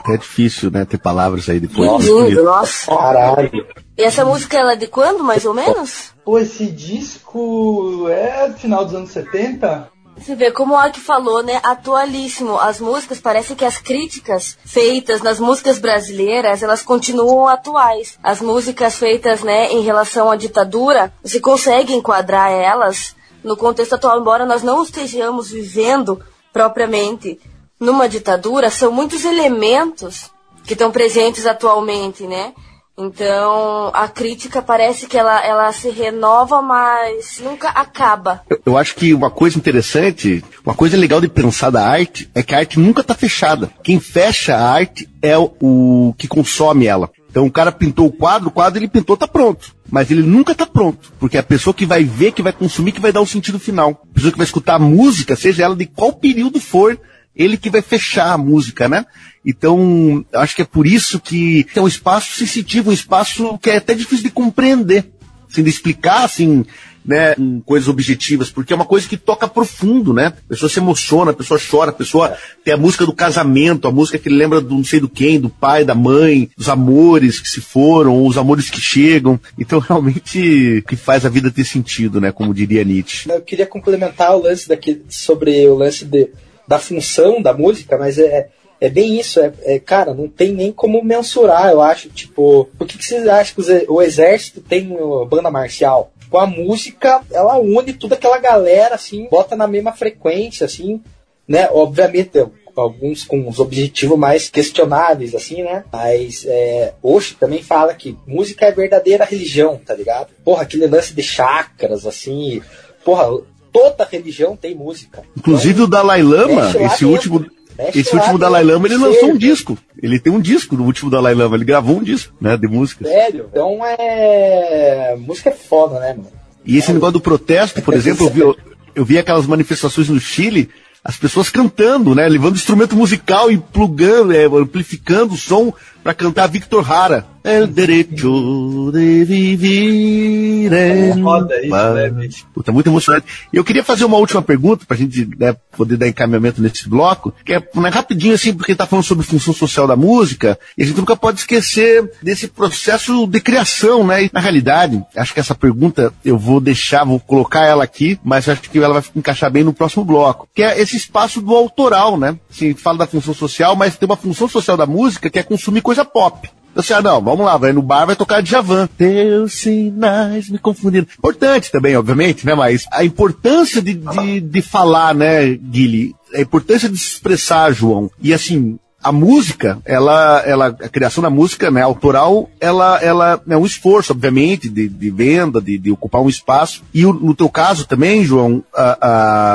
[0.09, 2.05] É difícil, né, ter palavras aí depois.
[2.05, 2.91] Lindo, nossa.
[2.91, 3.67] Caralho.
[3.97, 6.13] E essa música ela é de quando, mais ou menos?
[6.25, 9.89] Pô, esse disco é final dos anos 70?
[10.17, 11.61] Você vê como o Aki falou, né?
[11.63, 12.59] Atualíssimo.
[12.59, 18.19] As músicas, parece que as críticas feitas nas músicas brasileiras, elas continuam atuais.
[18.23, 24.21] As músicas feitas, né, em relação à ditadura, você consegue enquadrar elas no contexto atual,
[24.21, 26.21] embora nós não estejamos vivendo
[26.53, 27.41] propriamente
[27.81, 30.31] numa ditadura, são muitos elementos
[30.65, 32.53] que estão presentes atualmente, né?
[32.99, 38.43] Então, a crítica parece que ela, ela se renova, mas nunca acaba.
[38.51, 42.43] Eu, eu acho que uma coisa interessante, uma coisa legal de pensar da arte é
[42.43, 43.71] que a arte nunca está fechada.
[43.83, 47.11] Quem fecha a arte é o, o que consome ela.
[47.31, 49.75] Então o cara pintou o quadro, o quadro ele pintou, tá pronto.
[49.89, 51.11] Mas ele nunca tá pronto.
[51.19, 53.59] Porque é a pessoa que vai ver, que vai consumir, que vai dar o sentido
[53.59, 54.03] final.
[54.11, 56.99] A pessoa que vai escutar a música, seja ela de qual período for,
[57.41, 59.07] ele que vai fechar a música, né?
[59.45, 63.77] Então, acho que é por isso que é um espaço sensitivo, um espaço que é
[63.77, 65.11] até difícil de compreender,
[65.51, 66.65] assim, de explicar, assim,
[67.05, 67.35] né,
[67.65, 70.27] coisas objetivas, porque é uma coisa que toca profundo, né?
[70.27, 73.91] A pessoa se emociona, a pessoa chora, a pessoa tem a música do casamento, a
[73.91, 77.49] música que lembra do não sei do quem, do pai, da mãe, dos amores que
[77.49, 79.41] se foram, ou os amores que chegam.
[79.59, 82.31] Então, realmente, que faz a vida ter sentido, né?
[82.31, 83.31] Como diria Nietzsche.
[83.31, 86.29] Eu queria complementar o lance daqui sobre o lance de,
[86.71, 88.49] da função da música, mas é,
[88.81, 92.87] é bem isso, é, é, cara, não tem nem como mensurar, eu acho, tipo, por
[92.87, 94.97] que, que vocês acham que o exército tem
[95.29, 96.13] banda marcial?
[96.31, 101.03] Com a música, ela une toda aquela galera, assim, bota na mesma frequência, assim,
[101.47, 101.69] né?
[101.73, 102.39] Obviamente,
[102.77, 105.83] alguns com os objetivos mais questionáveis, assim, né?
[105.93, 106.95] Mas é,
[107.41, 110.29] também fala que música é verdadeira religião, tá ligado?
[110.45, 112.63] Porra, aquele lance de chakras, assim,
[113.05, 113.43] porra,
[113.73, 115.23] toda religião tem música.
[115.37, 117.45] Inclusive o Dalai Lama, esse último,
[117.77, 119.79] Mexe esse último Dalai Lama, ele lançou um disco.
[120.03, 123.09] Ele tem um disco do último Dalai Lama, ele gravou um disco, né, de músicas.
[123.09, 123.47] Sério?
[123.51, 125.17] Então é.
[125.19, 126.29] Música é foda, né, mano?
[126.65, 128.57] E esse negócio do protesto, por exemplo, eu vi, eu,
[128.95, 130.69] eu vi aquelas manifestações no Chile,
[131.03, 132.29] as pessoas cantando, né?
[132.29, 135.73] Levando instrumento musical e plugando, é, amplificando o som
[136.03, 137.27] para cantar Victor Hara.
[137.43, 142.47] El derecho de vivir en Roda isso, né, bicho?
[142.53, 143.27] Puta, muito emocionante.
[143.51, 147.55] Eu queria fazer uma última pergunta pra gente né, poder dar encaminhamento nesse bloco, que
[147.55, 150.99] é né, rapidinho assim, porque tá falando sobre função social da música, e a gente
[150.99, 154.25] nunca pode esquecer desse processo de criação, né?
[154.25, 158.51] E, na realidade, acho que essa pergunta eu vou deixar, vou colocar ela aqui, mas
[158.51, 162.19] acho que ela vai encaixar bem no próximo bloco, que é esse espaço do autoral,
[162.19, 162.37] né?
[162.51, 165.43] Assim, a fala da função social, mas tem uma função social da música que é
[165.43, 166.49] consumir coisa pop.
[166.77, 168.89] Assim, ah, não, vamos lá, vai no bar, vai tocar Djavan.
[168.97, 171.07] Teus sinais me confundiram.
[171.19, 172.55] Importante também, obviamente, né?
[172.55, 176.15] Mas a importância de, de, de falar, né, Guilherme?
[176.33, 178.09] A importância de se expressar, João.
[178.23, 183.57] E assim, a música, ela, ela, a criação da música, né, autoral, ela, ela é
[183.57, 186.83] um esforço, obviamente, de, de venda, de, de ocupar um espaço.
[186.93, 188.99] E o- no teu caso também, João, a,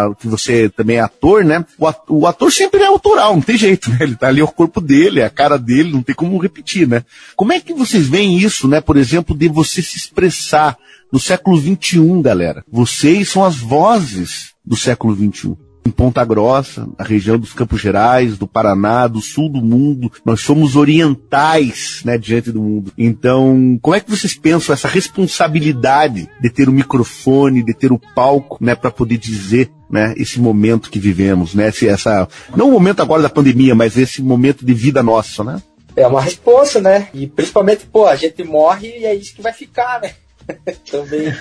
[0.08, 1.64] a- que você também é ator, né?
[1.78, 3.98] O ator, o ator sempre é autoral, não tem jeito, né?
[4.02, 6.88] Ele tá ali, é o corpo dele, é a cara dele, não tem como repetir,
[6.88, 7.04] né?
[7.36, 8.82] Como é que vocês veem isso, né?
[8.82, 10.76] Por exemplo, de você se expressar
[11.12, 12.64] no século XXI, galera?
[12.72, 15.56] Vocês são as vozes do século XXI
[15.86, 20.12] em Ponta Grossa, na região dos Campos Gerais, do Paraná, do sul do mundo.
[20.26, 22.92] Nós somos orientais, né, diante do mundo.
[22.98, 28.02] Então, como é que vocês pensam essa responsabilidade de ter o microfone, de ter o
[28.16, 32.72] palco, né, para poder dizer, né, esse momento que vivemos, né, esse, essa, não o
[32.72, 35.62] momento agora da pandemia, mas esse momento de vida nossa, né?
[35.96, 37.08] É uma resposta, né?
[37.14, 40.12] E principalmente, pô, a gente morre e é isso que vai ficar, né?
[40.90, 41.34] Também.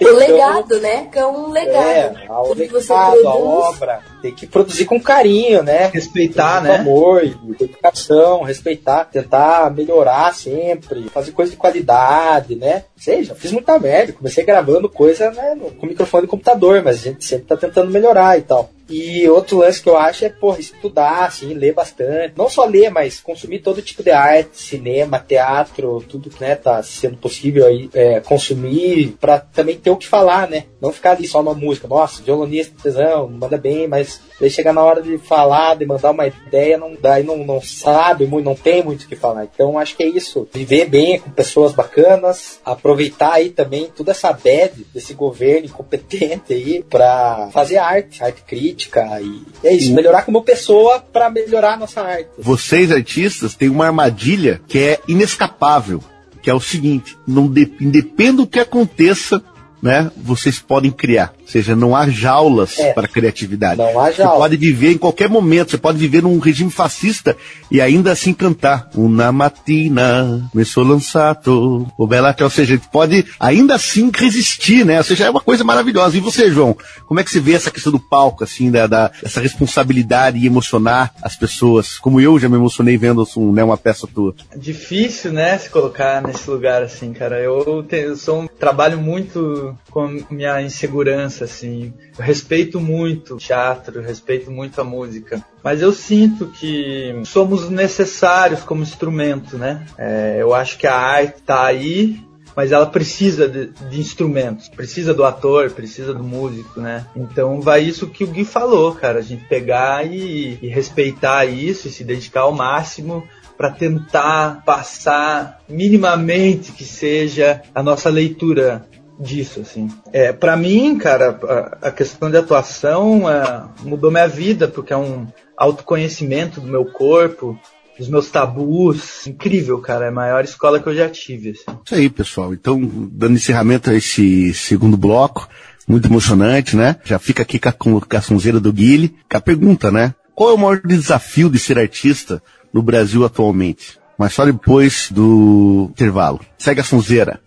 [0.00, 1.06] O legado, né?
[1.06, 1.76] Que é um legado.
[1.76, 4.02] É, o Tudo que você legado, a obra.
[4.20, 5.90] Tem que produzir com carinho, né?
[5.92, 6.76] Respeitar, com né?
[6.76, 12.84] amor, e dedicação, respeitar, tentar melhorar sempre, fazer coisa de qualidade, né?
[12.96, 17.02] Sei, já fiz muita merda, comecei gravando coisa né, com microfone do computador, mas a
[17.10, 18.70] gente sempre tá tentando melhorar e tal.
[18.90, 22.34] E outro lance que eu acho é, porra, estudar, assim, ler bastante.
[22.36, 26.82] Não só ler, mas consumir todo tipo de arte, cinema, teatro, tudo que né, tá
[26.82, 30.64] sendo possível aí é, consumir pra também ter o que falar, né?
[30.80, 31.86] Não ficar ali só na música.
[31.86, 34.09] Nossa, violonista, tesão, manda bem, mas
[34.40, 38.26] daí chega na hora de falar, de mandar uma ideia, não, daí não, não sabe
[38.26, 39.44] muito, não tem muito o que falar.
[39.44, 40.48] Então acho que é isso.
[40.52, 46.82] Viver bem com pessoas bacanas, aproveitar aí também toda essa bad desse governo incompetente aí
[46.88, 52.00] pra fazer arte, arte crítica e é isso, melhorar como pessoa pra melhorar a nossa
[52.00, 52.30] arte.
[52.38, 56.02] Vocês, artistas, têm uma armadilha que é inescapável,
[56.42, 59.42] que é o seguinte, não de, independe do que aconteça,
[59.82, 61.32] né, vocês podem criar.
[61.50, 62.92] Ou seja, não há jaulas É.
[62.92, 63.78] para a criatividade.
[63.80, 64.38] Não há Você jaula.
[64.38, 67.36] pode viver em qualquer momento, você pode viver num regime fascista
[67.70, 68.88] e ainda assim cantar.
[68.94, 72.46] Una mattina, me lançato, o bella ciao.
[72.46, 74.98] Ou seja, a gente pode ainda assim resistir, né?
[74.98, 76.16] Ou seja, é uma coisa maravilhosa.
[76.16, 76.76] E você, João,
[77.06, 80.46] como é que você vê essa questão do palco, assim, da, da essa responsabilidade e
[80.46, 81.98] emocionar as pessoas?
[81.98, 84.34] Como eu já me emocionei vendo um, né, uma peça tua.
[84.56, 87.40] Difícil, né, se colocar nesse lugar assim, cara.
[87.40, 91.92] Eu, te- eu sou um, trabalho muito com minha insegurança, assim.
[92.18, 95.44] Eu respeito muito o teatro, respeito muito a música.
[95.62, 99.86] Mas eu sinto que somos necessários como instrumento, né?
[99.98, 102.20] É, eu acho que a arte tá aí,
[102.56, 107.06] mas ela precisa de, de instrumentos, precisa do ator, precisa do músico, né?
[107.14, 111.88] Então vai isso que o Gui falou, cara, a gente pegar e, e respeitar isso
[111.88, 113.26] e se dedicar ao máximo
[113.56, 118.86] para tentar passar minimamente que seja a nossa leitura
[119.20, 119.88] disso, assim.
[120.12, 121.38] É, para mim, cara,
[121.82, 127.58] a, questão de atuação é, mudou minha vida porque é um autoconhecimento do meu corpo,
[127.98, 129.26] dos meus tabus.
[129.26, 131.50] Incrível, cara, é a maior escola que eu já tive.
[131.50, 131.78] Assim.
[131.84, 132.54] Isso aí, pessoal.
[132.54, 132.80] Então,
[133.12, 135.46] dando encerramento a esse segundo bloco,
[135.86, 136.96] muito emocionante, né?
[137.04, 140.14] Já fica aqui com a, sonzeira do Guile, com a pergunta, né?
[140.34, 142.42] Qual é o maior desafio de ser artista
[142.72, 143.98] no Brasil atualmente?
[144.16, 146.40] Mas só depois do intervalo.
[146.56, 147.40] Segue a sonzeira.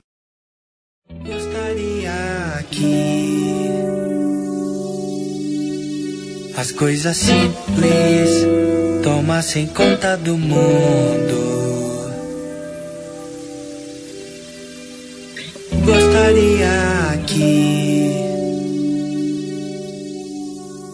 [6.55, 8.45] As coisas simples
[9.01, 11.43] tomassem conta do mundo.
[15.83, 18.13] Gostaria aqui.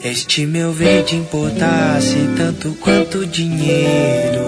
[0.01, 4.39] Este meu verde importasse tanto quanto dinheiro.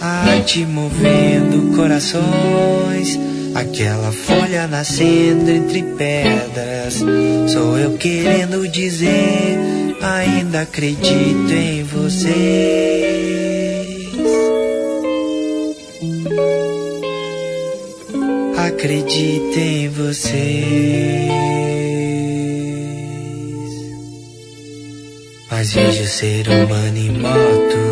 [0.00, 3.16] A arte movendo corações,
[3.60, 7.02] aquela folha nascendo entre pedras.
[7.52, 9.58] Sou eu querendo dizer,
[10.00, 12.30] ainda acredito em vocês.
[18.56, 21.30] Acredito em vocês.
[25.50, 27.90] Mas vejo o ser humano em moto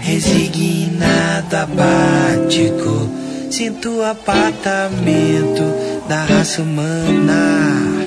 [0.00, 3.23] Resignado, apático
[3.54, 5.62] Sinto o apartamento
[6.08, 8.04] da raça humana.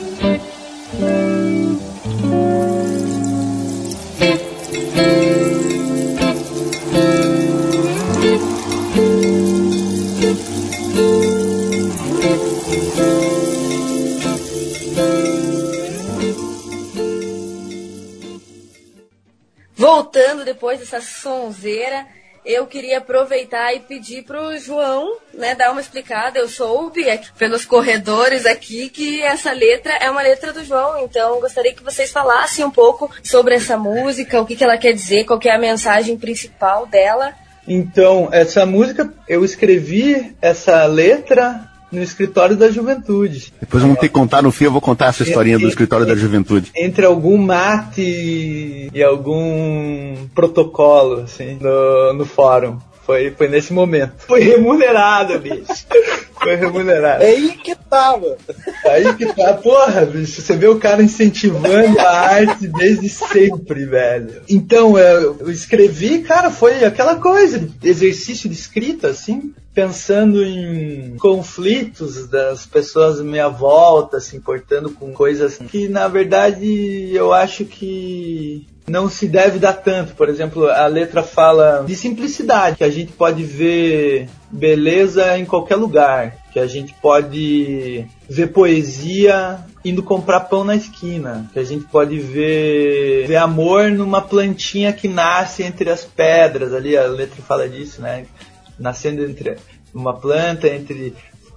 [19.78, 22.06] Voltando depois dessa sonzeira,
[22.48, 26.40] eu queria aproveitar e pedir pro João, né, dar uma explicada.
[26.40, 27.04] Eu soube
[27.38, 32.10] pelos corredores aqui que essa letra é uma letra do João, então gostaria que vocês
[32.10, 35.56] falassem um pouco sobre essa música, o que, que ela quer dizer, qual que é
[35.56, 37.34] a mensagem principal dela.
[37.68, 43.54] Então, essa música, eu escrevi essa letra no escritório da juventude.
[43.60, 46.16] Depois vamos ter que contar no fim, eu vou contar essa historinha do escritório da
[46.16, 46.72] juventude.
[46.76, 52.80] Entre algum mate e algum protocolo, assim, no, no fórum.
[53.08, 54.16] Foi, foi nesse momento.
[54.28, 55.66] Foi remunerado, bicho.
[56.40, 57.24] Foi remunerado.
[57.24, 58.38] É aí que tava.
[58.86, 60.42] Aí que tá, porra, bicho.
[60.42, 64.42] Você vê o cara incentivando a arte desde sempre, velho.
[64.48, 72.28] Então, eu, eu escrevi, cara, foi aquela coisa, exercício de escrita, assim, pensando em conflitos
[72.28, 78.66] das pessoas à minha volta, se importando com coisas que, na verdade, eu acho que
[78.88, 80.16] não se deve dar tanto.
[80.16, 85.76] Por exemplo, a letra fala de simplicidade, que a gente pode ver beleza em qualquer
[85.76, 91.86] lugar, que a gente pode ver poesia indo comprar pão na esquina, que a gente
[91.86, 97.70] pode ver, ver amor numa plantinha que nasce entre as pedras, ali a letra fala
[97.70, 98.26] disso, né?
[98.80, 99.58] Nascendo entre
[99.94, 101.14] uma planta, entre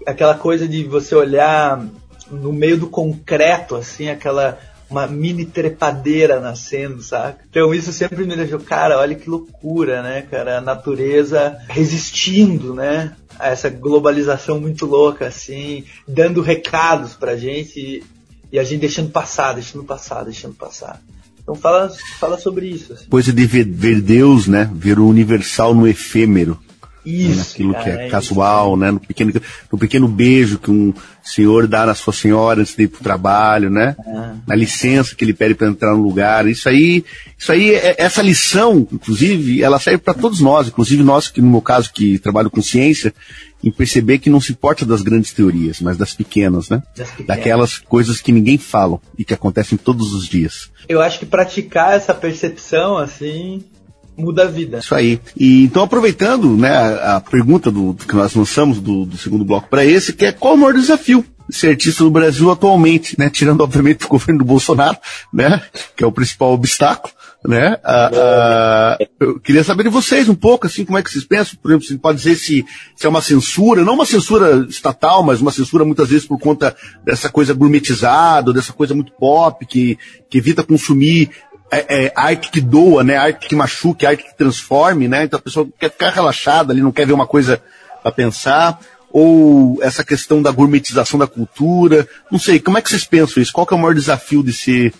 [0.07, 1.85] aquela coisa de você olhar
[2.31, 4.59] no meio do concreto, assim, aquela
[4.91, 7.39] uma mini trepadeira nascendo, saca?
[7.49, 10.59] Então isso sempre me deixou, cara, olha que loucura, né, cara?
[10.59, 13.15] A natureza resistindo, né?
[13.39, 18.03] A essa globalização muito louca, assim, dando recados pra gente e,
[18.53, 21.01] e a gente deixando passar, deixando passar, deixando passar.
[21.41, 22.93] Então fala, fala sobre isso.
[22.93, 23.07] Assim.
[23.07, 24.69] Coisa de ver, ver Deus, né?
[24.75, 26.59] Ver o universal no efêmero.
[27.05, 28.91] Isso, naquilo cara, que é, é casual, né?
[28.91, 29.33] No pequeno,
[29.73, 30.93] no pequeno beijo que um
[31.23, 33.97] senhor dá na sua senhora antes de ir pro trabalho, né?
[34.07, 34.35] Ah.
[34.47, 36.47] Na licença que ele pede para entrar no lugar.
[36.47, 37.05] Isso aí,
[37.39, 41.51] isso aí, é- essa lição, inclusive, ela serve para todos nós, inclusive nós que no
[41.51, 43.15] meu caso que trabalho com ciência,
[43.63, 46.83] em perceber que não se importa das grandes teorias, mas das pequenas, né?
[46.97, 47.27] Das pequenas.
[47.27, 50.71] Daquelas coisas que ninguém fala e que acontecem todos os dias.
[50.89, 53.63] Eu acho que praticar essa percepção, assim,
[54.17, 54.79] muda a vida.
[54.79, 55.21] Isso aí.
[55.37, 59.69] E então aproveitando, né, a, a pergunta do, que nós lançamos do, do segundo bloco
[59.69, 63.29] para esse, que é qual o maior desafio de ser artista no Brasil atualmente, né,
[63.29, 64.97] tirando obviamente o governo do Bolsonaro,
[65.33, 65.63] né,
[65.97, 67.13] que é o principal obstáculo,
[67.45, 67.79] né?
[67.83, 71.59] Ah, ah, eu queria saber de vocês um pouco, assim, como é que vocês pensam,
[71.61, 75.41] por exemplo, se pode dizer se, se é uma censura, não uma censura estatal, mas
[75.41, 79.99] uma censura muitas vezes por conta dessa coisa gourmetizada, dessa coisa muito pop que,
[80.29, 81.31] que evita consumir
[81.71, 83.17] é, é, arte que doa, né?
[83.17, 85.25] Arte que machuque, arte que transforme, né?
[85.25, 87.63] Então a pessoa quer ficar relaxada ali, não quer ver uma coisa
[88.03, 88.81] para pensar.
[89.13, 92.07] Ou essa questão da gourmetização da cultura.
[92.31, 93.53] Não sei, como é que vocês pensam isso?
[93.53, 94.93] Qual que é o maior desafio de ser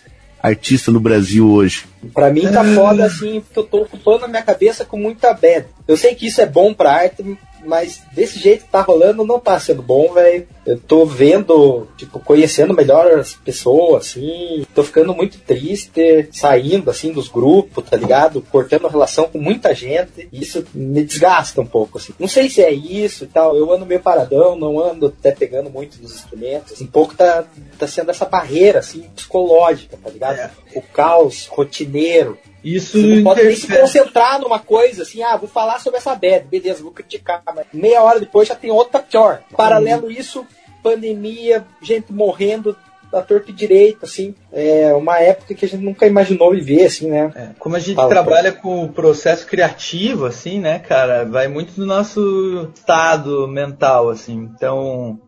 [0.43, 1.85] artista no Brasil hoje?
[2.13, 5.67] Pra mim tá foda assim, porque eu tô ocupando a minha cabeça com muita bad.
[5.87, 7.23] Eu sei que isso é bom pra arte,
[7.65, 10.47] mas desse jeito que tá rolando não tá sendo bom, velho.
[10.65, 14.65] Eu tô vendo, tipo, conhecendo melhor as pessoas, assim.
[14.75, 18.43] Tô ficando muito triste, saindo, assim, dos grupos, tá ligado?
[18.51, 20.29] Cortando a relação com muita gente.
[20.33, 22.15] Isso me desgasta um pouco, assim.
[22.19, 23.57] Não sei se é isso e tal.
[23.57, 26.81] Eu ando meio paradão, não ando até pegando muito nos instrumentos.
[26.81, 27.45] Um pouco tá,
[27.79, 30.39] tá sendo essa barreira, assim, psicológica, tá ligado?
[30.39, 30.51] É.
[30.75, 32.39] O caos rotineiro.
[32.65, 36.15] Isso Você não pode nem se concentrar numa coisa assim, ah, vou falar sobre essa
[36.15, 39.43] bad, beleza, vou criticar, mas meia hora depois já tem outra pior.
[39.57, 40.47] Paralelo isso,
[40.83, 42.77] pandemia, gente morrendo
[43.11, 47.33] da torta direito, assim, é uma época que a gente nunca imaginou viver, assim, né?
[47.35, 51.73] É, como a gente Fala, trabalha com o processo criativo, assim, né, cara, vai muito
[51.73, 54.49] do nosso estado mental, assim.
[54.55, 55.19] Então,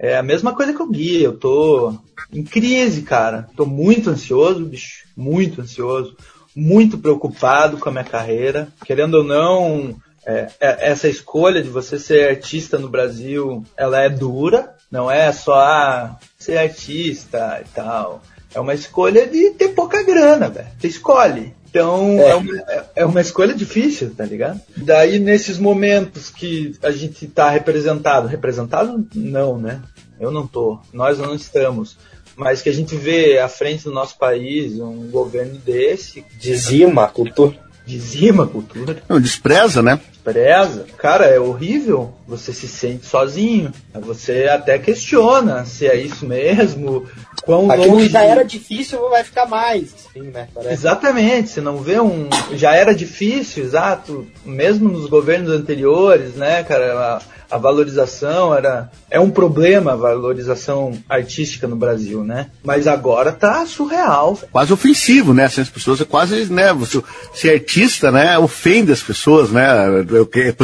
[0.00, 1.92] É a mesma coisa que o Gui, eu tô
[2.32, 3.48] em crise, cara.
[3.56, 6.16] Tô muito ansioso, bicho, muito ansioso,
[6.58, 8.68] muito preocupado com a minha carreira.
[8.84, 9.94] Querendo ou não,
[10.26, 15.30] é, é, essa escolha de você ser artista no Brasil, ela é dura, não é
[15.32, 18.20] só ah, ser artista e tal.
[18.52, 20.68] É uma escolha de ter pouca grana, velho.
[20.78, 21.54] Você escolhe.
[21.70, 22.30] Então é.
[22.30, 22.64] É, uma,
[22.96, 24.60] é uma escolha difícil, tá ligado?
[24.76, 29.80] Daí nesses momentos que a gente tá representado, representado não, né?
[30.18, 31.96] Eu não tô, nós não estamos.
[32.38, 36.24] Mas que a gente vê à frente do nosso país um governo desse.
[36.38, 37.58] Dizima a cultura.
[37.84, 39.02] Dizima a cultura.
[39.08, 39.98] Não, despreza, né?
[40.12, 40.86] Despreza.
[40.98, 42.14] Cara, é horrível.
[42.28, 43.72] Você se sente sozinho.
[43.94, 47.08] Você até questiona se é isso mesmo.
[47.44, 48.10] Quão Aquilo longe...
[48.10, 49.94] já era difícil vai ficar mais.
[49.94, 50.48] Assim, né?
[50.70, 51.48] Exatamente.
[51.48, 52.28] Você não vê um.
[52.52, 54.26] Já era difícil, exato.
[54.44, 57.20] Mesmo nos governos anteriores, né, cara?
[57.50, 62.48] A valorização era é um problema a valorização artística no Brasil, né?
[62.62, 64.38] Mas agora tá surreal.
[64.52, 65.46] Quase ofensivo, né?
[65.46, 66.72] Assim, as pessoas é quase, né?
[66.74, 67.02] Você
[67.34, 68.38] ser artista, né?
[68.38, 69.66] Ofende as pessoas, né?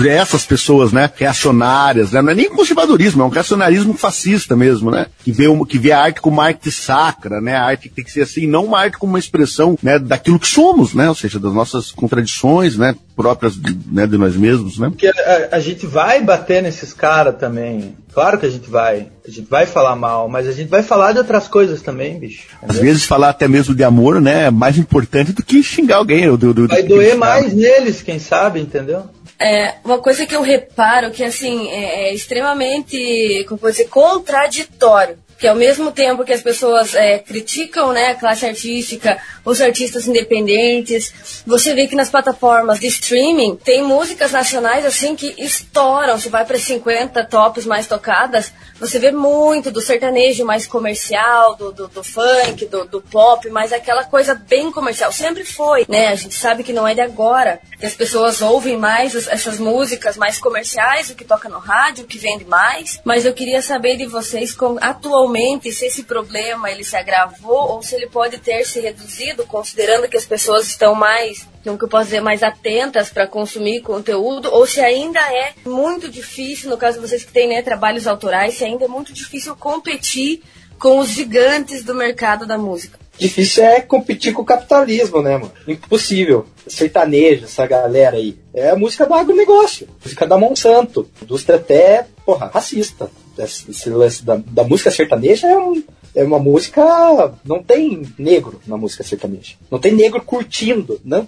[0.09, 1.11] Essas pessoas, né?
[1.17, 2.21] Reacionárias, né?
[2.21, 5.07] Não é nem conservadorismo, é um reacionarismo fascista mesmo, né?
[5.23, 7.57] Que vê, uma, que vê a arte como uma arte sacra, né?
[7.57, 9.99] A arte que tem que ser assim, não uma arte como uma expressão, né?
[9.99, 11.09] Daquilo que somos, né?
[11.09, 12.95] Ou seja, das nossas contradições, né?
[13.17, 13.57] Próprias
[13.91, 14.07] né?
[14.07, 14.91] de nós mesmos, né?
[14.91, 17.97] Porque a, a gente vai bater nesse esses caras também.
[18.13, 19.09] Claro que a gente vai.
[19.27, 22.47] A gente vai falar mal, mas a gente vai falar de outras coisas também, bicho.
[22.57, 22.69] Entendeu?
[22.69, 24.45] Às vezes falar até mesmo de amor, né?
[24.45, 26.27] É mais importante do que xingar alguém.
[26.37, 29.05] Do, do, vai do doer mais neles, quem sabe, entendeu?
[29.39, 35.47] É, uma coisa que eu reparo que assim é, é extremamente, como dizer, contraditório que
[35.47, 41.43] ao mesmo tempo que as pessoas é, criticam né, a classe artística, os artistas independentes,
[41.47, 46.19] você vê que nas plataformas de streaming tem músicas nacionais assim que estouram.
[46.19, 51.73] Você vai para 50 tops mais tocadas, você vê muito do sertanejo mais comercial, do,
[51.73, 55.13] do, do funk, do, do, pop, mas aquela coisa bem comercial.
[55.13, 56.09] Sempre foi, né?
[56.09, 60.17] A gente sabe que não é de agora, que as pessoas ouvem mais essas músicas
[60.17, 63.01] mais comerciais, o que toca no rádio, o que vende mais.
[63.05, 67.95] Mas eu queria saber de vocês atualmente se esse problema ele se agravou ou se
[67.95, 72.05] ele pode ter se reduzido, considerando que as pessoas estão mais como que eu posso
[72.05, 77.07] dizer, mais atentas para consumir conteúdo, ou se ainda é muito difícil, no caso de
[77.09, 80.43] vocês que têm né, trabalhos autorais, se ainda é muito difícil competir
[80.79, 82.99] com os gigantes do mercado da música.
[83.17, 85.53] Difícil é competir com o capitalismo, né, mano?
[85.69, 86.47] Impossível.
[86.67, 88.37] Sertanejo, essa galera aí.
[88.53, 91.09] É a música do agronegócio, música da Monsanto.
[91.23, 93.09] Indústria até, porra, racista.
[93.39, 95.83] Esse lance da, da música sertaneja é um,
[96.15, 97.35] é uma música.
[97.45, 99.57] Não tem negro na música sertaneja.
[99.71, 101.01] Não tem negro curtindo.
[101.05, 101.27] Não,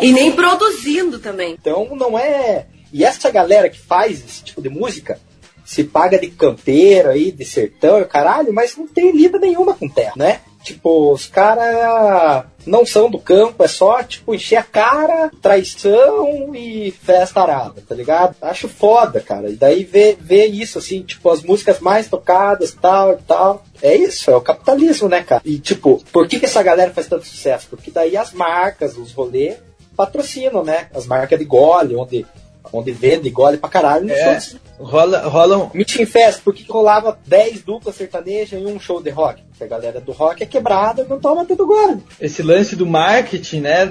[0.00, 1.56] e nem produzindo também.
[1.58, 2.66] Então não é.
[2.92, 5.18] E essa galera que faz esse tipo de música
[5.64, 10.12] se paga de campeiro aí, de sertão, caralho, mas não tem lida nenhuma com terra,
[10.16, 10.40] né?
[10.66, 16.90] Tipo, os caras não são do campo, é só, tipo, encher a cara, traição e
[16.90, 18.34] festa arada, tá ligado?
[18.42, 19.48] Acho foda, cara.
[19.48, 23.64] E daí ver, ver isso, assim, tipo, as músicas mais tocadas, tal e tal.
[23.80, 25.40] É isso, é o capitalismo, né, cara?
[25.44, 27.68] E, tipo, por que, que essa galera faz tanto sucesso?
[27.70, 29.58] Porque daí as marcas, os rolês,
[29.96, 30.88] patrocinam, né?
[30.92, 32.26] As marcas de gole, onde
[32.72, 34.10] onde vende gole pra caralho.
[34.10, 34.38] É,
[34.78, 35.70] rola, rola um...
[35.74, 39.42] Meeting Fest, porque rolava 10 duplas sertanejas em um show de rock.
[39.50, 42.02] Porque a galera do rock é quebrada e não toma tudo gole.
[42.20, 43.84] Esse lance do marketing, né?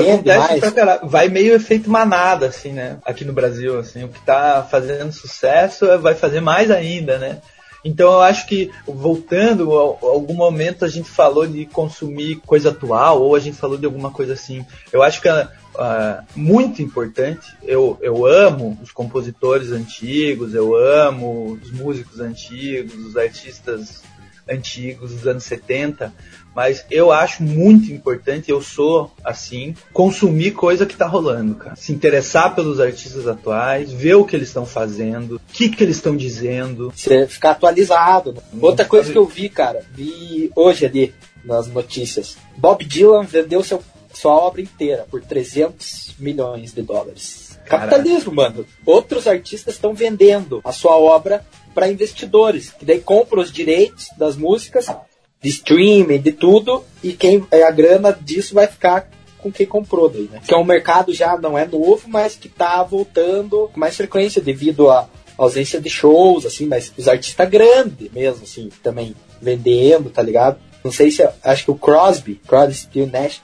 [0.00, 1.08] acontece pra caralho.
[1.08, 2.98] Vai meio efeito manada, assim, né?
[3.04, 4.04] Aqui no Brasil, assim.
[4.04, 7.40] O que tá fazendo sucesso vai fazer mais ainda, né?
[7.84, 13.34] Então eu acho que, voltando, algum momento a gente falou de consumir coisa atual, ou
[13.34, 14.64] a gente falou de alguma coisa assim.
[14.92, 17.56] Eu acho que é uh, muito importante.
[17.62, 24.02] Eu, eu amo os compositores antigos, eu amo os músicos antigos, os artistas
[24.48, 26.12] antigos dos anos 70,
[26.54, 31.76] mas eu acho muito importante, eu sou assim, consumir coisa que tá rolando, cara.
[31.76, 35.96] Se interessar pelos artistas atuais, ver o que eles estão fazendo, o que, que eles
[35.96, 36.92] estão dizendo.
[36.94, 38.32] Você ficar atualizado.
[38.32, 38.40] Né?
[38.60, 42.36] Outra coisa que eu vi, cara, vi hoje ali nas notícias.
[42.56, 43.82] Bob Dylan vendeu seu,
[44.12, 47.58] sua obra inteira por 300 milhões de dólares.
[47.64, 47.90] Caraca.
[47.90, 48.66] Capitalismo, mano.
[48.84, 51.44] Outros artistas estão vendendo a sua obra
[51.74, 54.86] para investidores, que daí compram os direitos das músicas
[55.42, 60.08] de streaming, de tudo, e quem é a grana disso vai ficar com quem comprou
[60.08, 60.40] daí, né?
[60.46, 64.40] Que é um mercado já não é novo, mas que tá voltando com mais frequência
[64.40, 70.22] devido à ausência de shows, assim, mas os artistas grandes mesmo, assim, também vendendo, tá
[70.22, 70.58] ligado?
[70.84, 73.42] Não sei se, acho que o Crosby, Crosby, Still Nash,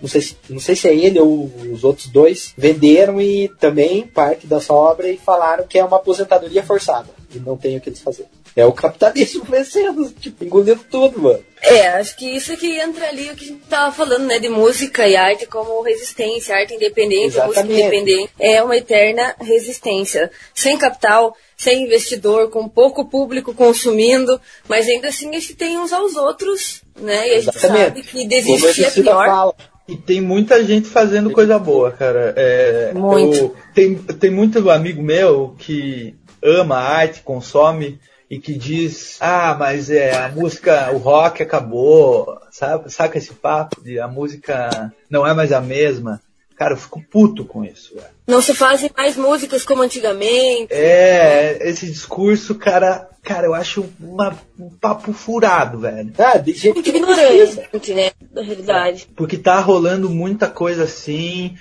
[0.00, 4.04] não sei, se, não sei se é ele ou os outros dois, venderam e também
[4.04, 7.80] parte da sua obra e falaram que é uma aposentadoria forçada e não tem o
[7.80, 8.26] que eles fazer.
[8.54, 11.42] É o capitalismo vencendo, tipo, engolindo tudo, mano.
[11.62, 14.38] É, acho que isso que entra ali o que a gente tava falando, né?
[14.38, 17.80] De música e arte como resistência, arte independente, música Exatamente.
[17.80, 18.30] independente.
[18.38, 20.30] É uma eterna resistência.
[20.54, 25.92] Sem capital, sem investidor, com pouco público consumindo, mas ainda assim a gente tem uns
[25.92, 27.28] aos outros, né?
[27.28, 27.84] E a gente Exatamente.
[27.84, 29.26] sabe que desistir é pior.
[29.26, 29.54] fala.
[29.88, 32.32] E tem muita gente fazendo coisa boa, cara.
[32.36, 33.36] É, Muito.
[33.36, 37.98] eu- tem, tem muito amigo meu que ama a arte, consome
[38.32, 42.90] e que diz, ah, mas é a música, o rock acabou, sabe?
[42.90, 46.18] Saca esse papo de a música não é mais a mesma.
[46.56, 48.06] Cara, eu fico puto com isso, velho.
[48.26, 50.68] Não se fazem mais músicas como antigamente.
[50.70, 56.10] É, esse discurso, cara, cara, eu acho uma- um papo furado, velho.
[56.16, 58.12] Ah, de gente Muito ignorante, né?
[58.32, 59.08] Da realidade.
[59.14, 61.54] Porque tá rolando muita coisa assim.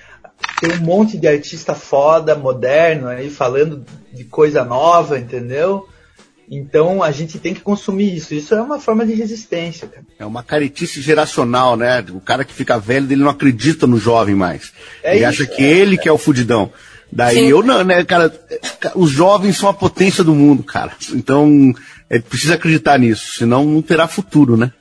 [0.61, 5.86] Tem um monte de artista foda, moderno aí, falando de coisa nova, entendeu?
[6.54, 8.34] Então a gente tem que consumir isso.
[8.34, 10.06] Isso é uma forma de resistência, cara.
[10.20, 12.04] É uma caretice geracional, né?
[12.10, 14.74] O cara que fica velho, ele não acredita no jovem mais.
[15.02, 16.70] É ele isso, acha que ele que é o fudidão.
[17.10, 17.47] Daí Sim.
[17.47, 18.34] eu não, né, cara?
[18.95, 20.91] Os jovens são a potência do mundo, cara.
[21.14, 21.74] Então,
[22.10, 24.74] é, precisa acreditar nisso, senão não terá futuro, né?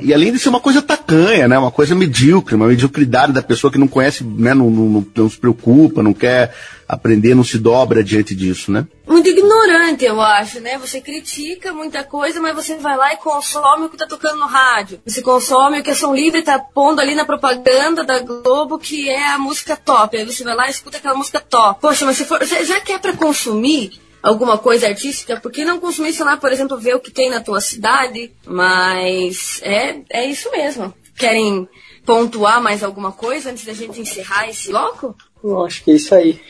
[0.00, 1.58] E além de ser uma coisa tacanha, né?
[1.58, 4.52] Uma coisa medíocre, uma mediocridade da pessoa que não conhece, né?
[4.52, 6.54] Não, não, não- se preocupa, não quer
[6.88, 8.86] aprender, não se dobra diante disso, né?
[9.06, 10.76] Muito ignorante, eu acho, né?
[10.78, 14.46] Você critica muita coisa, mas você vai lá e consome o que tá tocando no
[14.46, 15.00] rádio.
[15.06, 19.08] Você consome o que a Som Livre tá pondo ali na propaganda da Globo, que
[19.08, 20.16] é a música top.
[20.16, 21.80] Aí você vai lá e escuta aquela música top.
[21.80, 23.92] Poxa, mas se for, já que é pra consumir
[24.24, 27.28] alguma coisa artística, por que não consumir, sei lá, por exemplo, ver o que tem
[27.28, 28.32] na tua cidade?
[28.46, 30.92] Mas é, é isso mesmo.
[31.14, 31.68] Querem
[32.06, 35.14] pontuar mais alguma coisa antes da gente encerrar esse bloco?
[35.42, 36.40] Eu acho que é isso aí.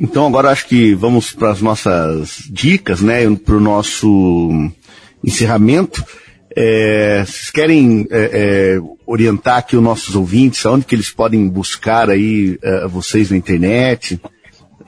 [0.00, 3.22] Então agora acho que vamos para as nossas dicas, né?
[3.36, 4.70] Para o nosso
[5.22, 6.02] encerramento.
[6.56, 12.08] É, vocês querem é, é, orientar aqui os nossos ouvintes, aonde que eles podem buscar
[12.08, 14.18] aí é, vocês na internet?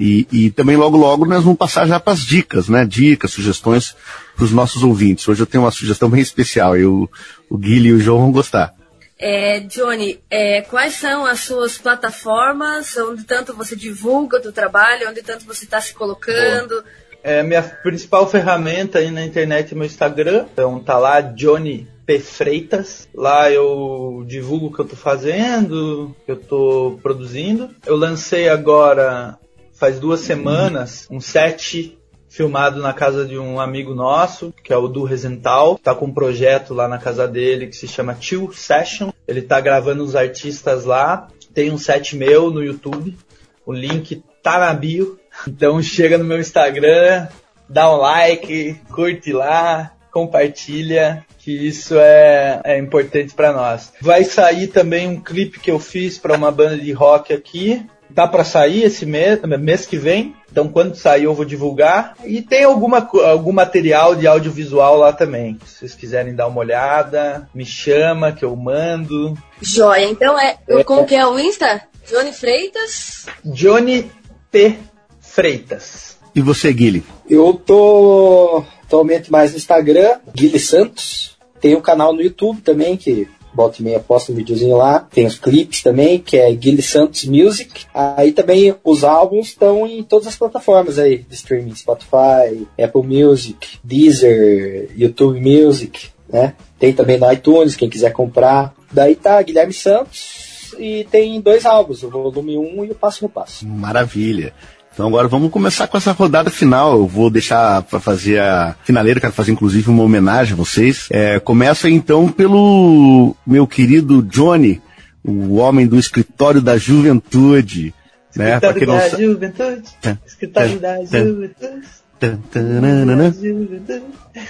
[0.01, 2.86] E, e também logo logo nós vamos passar já para as dicas, né?
[2.86, 3.94] Dicas, sugestões
[4.34, 5.28] para os nossos ouvintes.
[5.28, 7.07] Hoje eu tenho uma sugestão bem especial e o,
[7.51, 8.74] o Guilherme e o João vão gostar.
[9.18, 15.11] É, Johnny, é, quais são as suas plataformas onde tanto você divulga o teu trabalho,
[15.11, 16.82] onde tanto você está se colocando?
[17.22, 20.46] É, minha principal ferramenta aí na internet é meu Instagram.
[20.51, 22.18] Então tá lá, Johnny P.
[22.18, 23.07] Freitas.
[23.14, 27.68] Lá eu divulgo o que eu tô fazendo, o que eu tô produzindo.
[27.84, 29.38] Eu lancei agora,
[29.81, 34.87] faz duas semanas, um set filmado na casa de um amigo nosso, que é o
[34.87, 35.78] Du Resental.
[35.78, 39.11] Tá com um projeto lá na casa dele que se chama Chill Session.
[39.26, 41.28] Ele tá gravando os artistas lá.
[41.55, 43.16] Tem um set meu no YouTube.
[43.64, 45.18] O link tá na bio.
[45.49, 47.28] Então chega no meu Instagram,
[47.66, 53.93] dá um like, curte lá, compartilha, que isso é, é importante para nós.
[54.01, 57.87] Vai sair também um clipe que eu fiz para uma banda de rock aqui.
[58.14, 60.34] Tá para sair esse mês, mês que vem.
[60.50, 62.14] Então quando sair eu vou divulgar.
[62.24, 65.58] E tem alguma, algum material de audiovisual lá também.
[65.64, 69.36] Se vocês quiserem dar uma olhada, me chama que eu mando.
[69.61, 71.82] Joia, então é, como que é o Insta?
[72.08, 73.26] Johnny Freitas?
[73.44, 74.11] Johnny
[74.50, 74.76] P.
[75.20, 76.18] Freitas.
[76.34, 77.06] E você, Guilherme?
[77.28, 81.38] Eu tô atualmente mais no Instagram, Guilherme Santos.
[81.61, 85.01] Tem um canal no YouTube também, que volta e meia posta um videozinho lá.
[85.01, 87.86] Tem os clipes também, que é Guilherme Santos Music.
[87.94, 91.74] Aí também os álbuns estão em todas as plataformas aí de streaming.
[91.74, 96.55] Spotify, Apple Music, Deezer, YouTube Music, né?
[96.78, 98.74] Tem também no iTunes, quem quiser comprar.
[98.90, 100.74] Daí tá, Guilherme Santos.
[100.78, 103.66] E tem dois álbuns, o volume 1 e o Passo no Passo.
[103.66, 104.55] Maravilha.
[105.01, 106.92] Então agora vamos começar com essa rodada final.
[106.92, 111.07] Eu vou deixar para fazer a finaleira, quero fazer inclusive uma homenagem a vocês.
[111.11, 114.78] É, começa então pelo meu querido Johnny,
[115.24, 117.94] o homem do escritório da juventude.
[118.36, 118.61] Né?
[118.61, 119.82] Quem não da sa- juventude.
[120.26, 121.86] Escritório da juventude.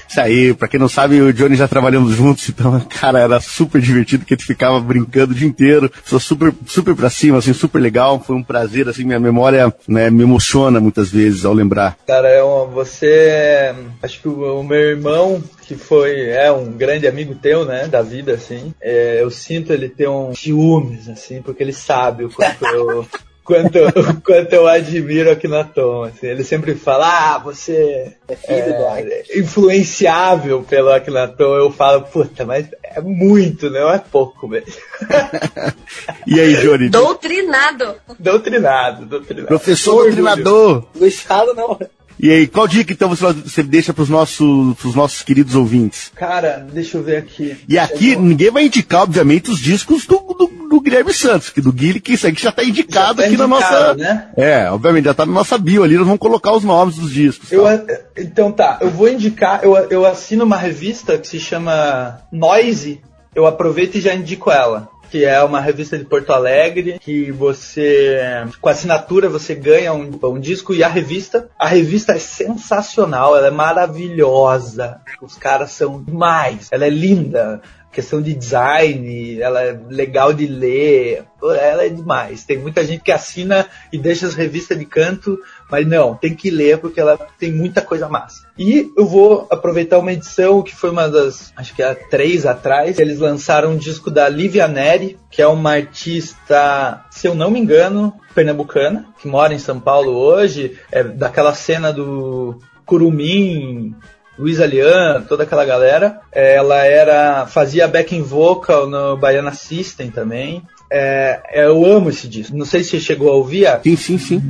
[0.08, 3.18] Isso aí, pra quem não sabe, eu e o Johnny já trabalhamos juntos, então, cara,
[3.20, 5.90] era super divertido, que a gente ficava brincando o dia inteiro.
[6.04, 8.20] Sou super, super pra cima, assim, super legal.
[8.20, 11.96] Foi um prazer, assim, minha memória né, me emociona muitas vezes ao lembrar.
[12.06, 13.06] Cara, é um, você.
[13.06, 16.28] é- Acho que o, o meu irmão, que foi.
[16.28, 17.88] É um grande amigo teu, né?
[17.88, 18.74] Da vida, assim.
[18.80, 23.06] é, eu sinto ele ter um ciúmes, assim, porque ele sabe o quanto eu.
[23.50, 28.36] Quanto, o quanto eu admiro aqui na Tom, assim, ele sempre fala, ah, você É
[28.36, 29.04] filho do Ar.
[29.04, 34.72] é influenciável pelo Akhenaton, eu falo, puta, mas é muito, não é pouco mesmo.
[36.26, 36.88] E aí, Johnny?
[36.88, 37.96] Doutrinado.
[38.18, 39.48] Doutrinado, doutrinado.
[39.48, 40.84] Professor doutrinador!
[40.94, 41.76] Do estado não.
[42.22, 46.12] E aí, qual dica então você, você deixa pros nossos, pros nossos queridos ouvintes?
[46.14, 47.56] Cara, deixa eu ver aqui.
[47.66, 51.72] E aqui, ninguém vai indicar, obviamente, os discos do, do, do Guilherme Santos, que do
[51.72, 53.94] Guilherme, que isso aqui já tá indicado Já tá aqui na indicado, nossa.
[53.94, 54.28] né?
[54.36, 57.50] É, obviamente, já tá na nossa bio ali, nós vamos colocar os nomes dos discos.
[57.50, 57.94] Eu, tá?
[58.18, 63.00] então tá, eu vou indicar, eu, eu assino uma revista que se chama Noise,
[63.34, 64.90] eu aproveito e já indico ela.
[65.10, 68.20] Que é uma revista de Porto Alegre, que você,
[68.60, 71.48] com assinatura, você ganha um, um disco e a revista.
[71.58, 75.00] A revista é sensacional, ela é maravilhosa.
[75.20, 77.60] Os caras são demais, ela é linda.
[77.92, 82.44] Questão de design, ela é legal de ler, ela é demais.
[82.44, 85.38] Tem muita gente que assina e deixa as revistas de canto,
[85.68, 88.46] mas não, tem que ler porque ela tem muita coisa massa.
[88.56, 92.98] E eu vou aproveitar uma edição que foi uma das, acho que há três atrás,
[92.98, 97.58] eles lançaram um disco da Livia Neri, que é uma artista, se eu não me
[97.58, 103.94] engano, pernambucana, que mora em São Paulo hoje, é daquela cena do Curumim,
[104.40, 106.20] Luiz Alian, toda aquela galera.
[106.32, 110.62] É, Ela era fazia backing vocal no Baiana System também.
[110.90, 112.56] É, eu amo esse disco.
[112.56, 113.68] Não sei se você chegou a ouvir.
[113.82, 114.42] Sim, sim, sim.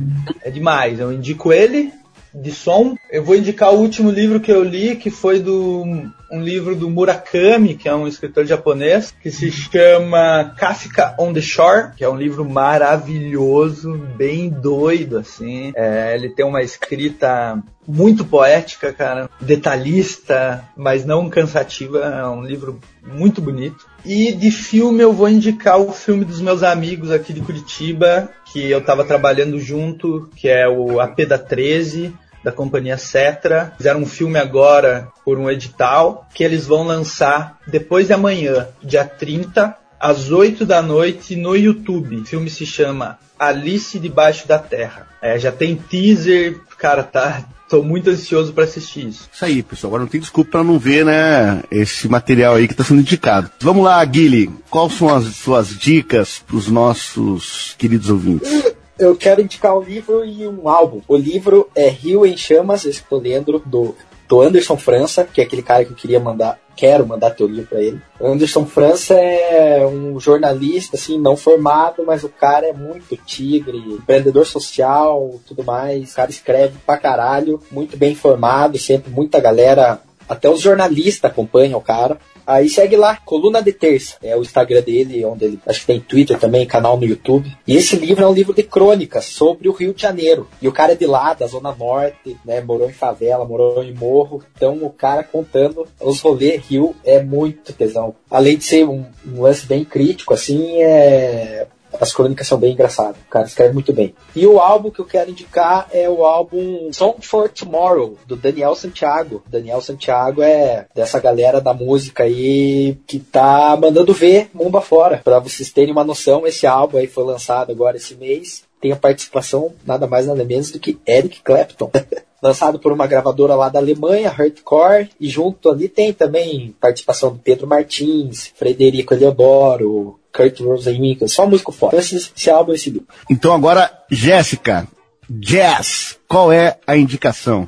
[0.43, 0.99] É demais.
[0.99, 1.91] Eu indico ele
[2.33, 2.95] de som.
[3.09, 6.89] Eu vou indicar o último livro que eu li, que foi do um livro do
[6.89, 12.09] Murakami, que é um escritor japonês, que se chama Kafka on the Shore, que é
[12.09, 15.73] um livro maravilhoso, bem doido assim.
[15.75, 21.99] É, ele tem uma escrita muito poética, cara, detalhista, mas não cansativa.
[21.99, 23.85] É um livro muito bonito.
[24.05, 28.69] E de filme eu vou indicar o filme dos meus amigos aqui de Curitiba, que
[28.69, 33.73] eu tava trabalhando junto, que é o AP da 13, da companhia Cetra.
[33.77, 39.05] Fizeram um filme agora por um edital, que eles vão lançar depois de amanhã, dia
[39.05, 42.17] 30, às 8 da noite no YouTube.
[42.17, 45.07] O filme se chama Alice Debaixo da Terra.
[45.21, 47.43] É, já tem teaser, cara, tá.
[47.71, 49.29] Tô muito ansioso para assistir isso.
[49.31, 49.91] Isso aí, pessoal.
[49.91, 53.49] Agora não tem desculpa pra não ver, né, esse material aí que tá sendo indicado.
[53.61, 54.57] Vamos lá, Guilherme.
[54.69, 58.51] Quais são as suas dicas pros nossos queridos ouvintes?
[58.99, 60.99] Eu quero indicar um livro e um álbum.
[61.07, 63.95] O livro é Rio em Chamas, esse lendo, do,
[64.27, 67.79] do Anderson França, que é aquele cara que eu queria mandar, quero mandar livro pra
[67.79, 68.01] ele.
[68.19, 74.47] Anderson França é um jornalista, assim, não formado, mas o cara é muito tigre, empreendedor
[74.47, 76.11] social, tudo mais.
[76.11, 81.77] O cara escreve pra caralho, muito bem informado, sempre muita galera, até os jornalistas acompanham
[81.77, 82.17] o cara.
[82.45, 84.15] Aí segue lá, Coluna de Terça.
[84.23, 87.51] É o Instagram dele, onde ele acho que tem Twitter também, canal no YouTube.
[87.67, 90.47] E esse livro é um livro de crônicas sobre o Rio de Janeiro.
[90.61, 92.61] E o cara é de lá, da Zona Norte, né?
[92.61, 94.43] Morou em favela, morou em morro.
[94.55, 98.15] Então o cara contando os rolês Rio é muito tesão.
[98.29, 101.67] Além de ser um, um lance bem crítico, assim, é.
[102.01, 103.17] As crônicas são bem engraçadas.
[103.27, 104.15] O cara escreve muito bem.
[104.35, 108.75] E o álbum que eu quero indicar é o álbum Song for Tomorrow, do Daniel
[108.75, 109.43] Santiago.
[109.47, 115.21] Daniel Santiago é dessa galera da música aí que tá mandando ver mundo afora.
[115.23, 118.63] Pra vocês terem uma noção, esse álbum aí foi lançado agora esse mês.
[118.81, 121.91] Tem a participação nada mais nada menos do que Eric Clapton.
[122.41, 127.39] lançado por uma gravadora lá da Alemanha, Hardcore, e junto ali tem também participação do
[127.39, 131.97] Pedro Martins, Frederico Eleodoro, Kurt Rosenwinkel, só músico foda.
[131.97, 133.07] Então esse, esse álbum, esse livro.
[133.29, 134.87] Então agora, Jéssica,
[135.29, 137.67] Jazz, qual é a indicação?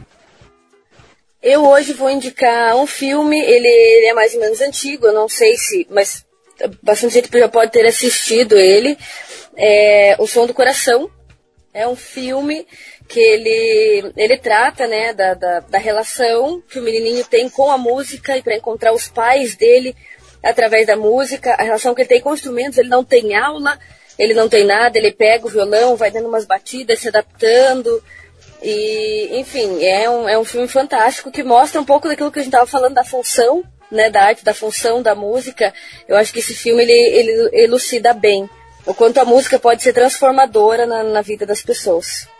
[1.42, 5.28] Eu hoje vou indicar um filme, ele, ele é mais ou menos antigo, eu não
[5.28, 6.26] sei se, mas
[6.82, 8.98] bastante gente já pode ter assistido ele.
[9.56, 11.10] É O Som do Coração.
[11.74, 12.68] É um filme
[13.14, 17.78] que ele, ele trata né, da, da, da relação que o menininho tem com a
[17.78, 19.96] música e para encontrar os pais dele
[20.42, 23.78] através da música, a relação que ele tem com instrumentos, ele não tem aula,
[24.18, 28.04] ele não tem nada, ele pega o violão, vai dando umas batidas, se adaptando.
[28.64, 32.42] E, enfim, é um, é um filme fantástico que mostra um pouco daquilo que a
[32.42, 35.72] gente estava falando da função, né, da arte, da função da música.
[36.08, 38.50] Eu acho que esse filme ele, ele elucida bem
[38.88, 42.33] o quanto a música pode ser transformadora na, na vida das pessoas.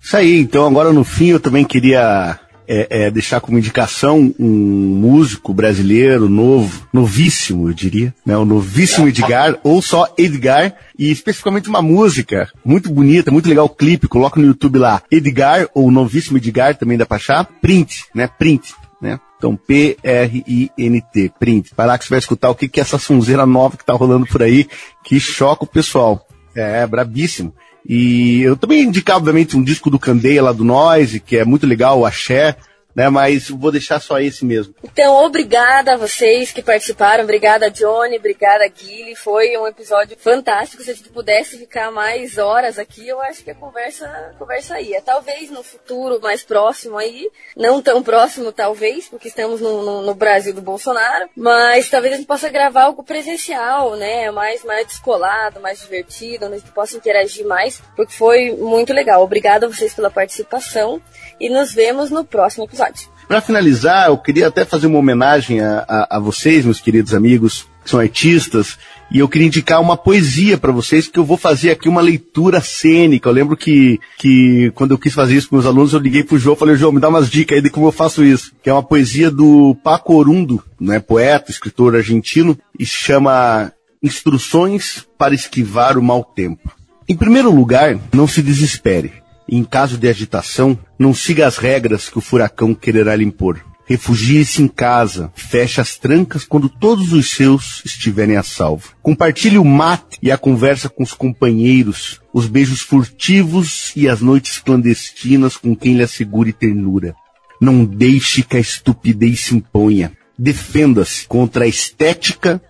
[0.00, 2.38] Isso aí, então agora no fim eu também queria
[2.68, 8.36] é, é, deixar como indicação um músico brasileiro novo, novíssimo, eu diria, né?
[8.36, 13.70] O novíssimo Edgar, ou só Edgar, e especificamente uma música muito bonita, muito legal o
[13.70, 18.26] clipe, coloca no YouTube lá, Edgar, ou novíssimo Edgar, também dá pra achar, Print, né?
[18.26, 19.20] Print, né?
[19.38, 21.70] Então, P-R-I-N-T, print.
[21.76, 23.92] Vai lá que você vai escutar o que, que é essa sonzeira nova que tá
[23.92, 24.66] rolando por aí,
[25.04, 26.26] que choca o pessoal.
[26.54, 27.54] É, é brabíssimo.
[27.88, 31.66] E eu também indicar, obviamente, um disco do Candeia lá do Noise, que é muito
[31.66, 32.56] legal, o Axé,
[32.96, 33.08] né?
[33.10, 34.74] Mas vou deixar só esse mesmo.
[34.82, 39.14] Então, obrigada a vocês que participaram, obrigada Johnny, obrigada Guilherme.
[39.14, 40.82] Foi um episódio fantástico.
[40.82, 44.80] Se a gente pudesse ficar mais horas aqui, eu acho que a conversa, a conversa
[44.80, 45.02] ia.
[45.02, 50.14] Talvez no futuro mais próximo aí, não tão próximo talvez, porque estamos no, no, no
[50.14, 54.30] Brasil do Bolsonaro, mas talvez a gente possa gravar algo presencial, né?
[54.30, 59.22] Mais, mais descolado, mais divertido, onde a gente possa interagir mais, porque foi muito legal.
[59.22, 61.02] Obrigada a vocês pela participação
[61.38, 62.85] e nos vemos no próximo episódio.
[63.28, 67.66] Para finalizar, eu queria até fazer uma homenagem a, a, a, vocês, meus queridos amigos,
[67.82, 68.78] que são artistas,
[69.10, 72.60] e eu queria indicar uma poesia para vocês, que eu vou fazer aqui uma leitura
[72.60, 73.28] cênica.
[73.28, 76.38] Eu lembro que, que quando eu quis fazer isso com meus alunos, eu liguei pro
[76.38, 78.52] João e falei, João, me dá umas dicas aí de como eu faço isso.
[78.62, 83.72] Que é uma poesia do Paco Orundo, né, poeta, escritor argentino, e chama
[84.02, 86.70] Instruções para esquivar o mau tempo.
[87.08, 89.12] Em primeiro lugar, não se desespere.
[89.48, 93.64] Em caso de agitação, não siga as regras que o furacão quererá lhe impor.
[93.88, 98.94] Refugie-se em casa, feche as trancas quando todos os seus estiverem a salvo.
[99.00, 104.58] Compartilhe o mate e a conversa com os companheiros, os beijos furtivos e as noites
[104.58, 107.14] clandestinas com quem lhe assegure ternura.
[107.60, 110.12] Não deixe que a estupidez se imponha.
[110.36, 112.60] Defenda-se contra a estética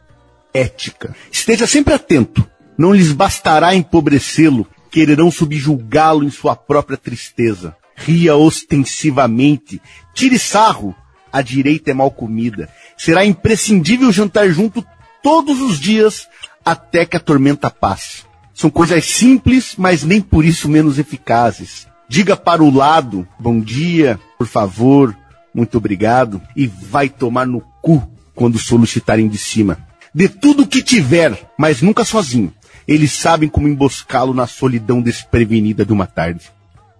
[0.53, 1.17] ética.
[1.33, 2.47] Esteja sempre atento.
[2.77, 7.77] Não lhes bastará empobrecê-lo, quererão subjulgá-lo em sua própria tristeza.
[7.95, 9.81] Ria ostensivamente,
[10.15, 10.95] tire sarro,
[11.33, 12.69] a direita é mal comida.
[12.97, 14.85] Será imprescindível jantar junto
[15.23, 16.27] todos os dias
[16.65, 18.25] até que a tormenta passe.
[18.55, 21.87] São coisas simples, mas nem por isso menos eficazes.
[22.09, 25.17] Diga para o lado, bom dia, por favor,
[25.55, 28.03] muito obrigado, e vai tomar no cu
[28.35, 29.79] quando solicitarem de cima.
[30.15, 32.53] De tudo o que tiver, mas nunca sozinho.
[32.87, 36.51] Eles sabem como emboscá-lo na solidão desprevenida de uma tarde.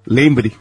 [0.07, 0.53] Lembre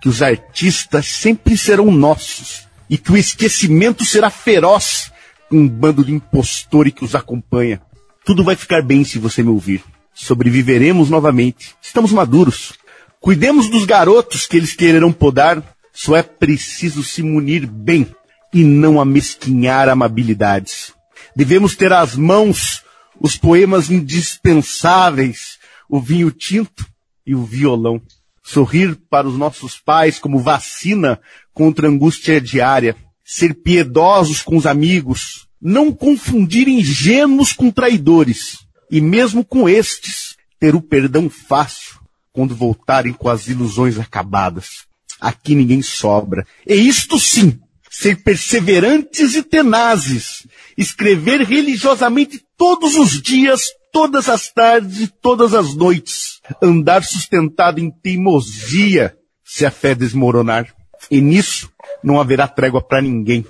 [0.00, 5.12] que os artistas sempre serão nossos e que o esquecimento será feroz
[5.48, 7.80] com um bando de impostores que os acompanha.
[8.24, 9.82] Tudo vai ficar bem se você me ouvir.
[10.14, 11.74] Sobreviveremos novamente.
[11.82, 12.74] Estamos maduros.
[13.20, 15.62] Cuidemos dos garotos que eles quererão podar.
[15.92, 18.06] Só é preciso se munir bem
[18.52, 20.92] e não amesquinhar amabilidades.
[21.34, 22.82] Devemos ter às mãos
[23.20, 25.58] os poemas indispensáveis,
[25.88, 26.86] o vinho tinto
[27.26, 28.00] e o violão.
[28.42, 31.20] Sorrir para os nossos pais como vacina
[31.52, 32.96] contra a angústia diária.
[33.22, 35.46] Ser piedosos com os amigos.
[35.60, 38.58] Não confundir ingênuos com traidores.
[38.90, 42.00] E mesmo com estes, ter o perdão fácil
[42.32, 44.86] quando voltarem com as ilusões acabadas.
[45.20, 46.46] Aqui ninguém sobra.
[46.66, 47.60] E isto sim,
[47.90, 50.46] ser perseverantes e tenazes,
[50.76, 57.90] escrever religiosamente todos os dias, todas as tardes e todas as noites, andar sustentado em
[57.90, 60.66] teimosia se a fé desmoronar.
[61.10, 61.72] E nisso
[62.04, 63.46] não haverá trégua para ninguém.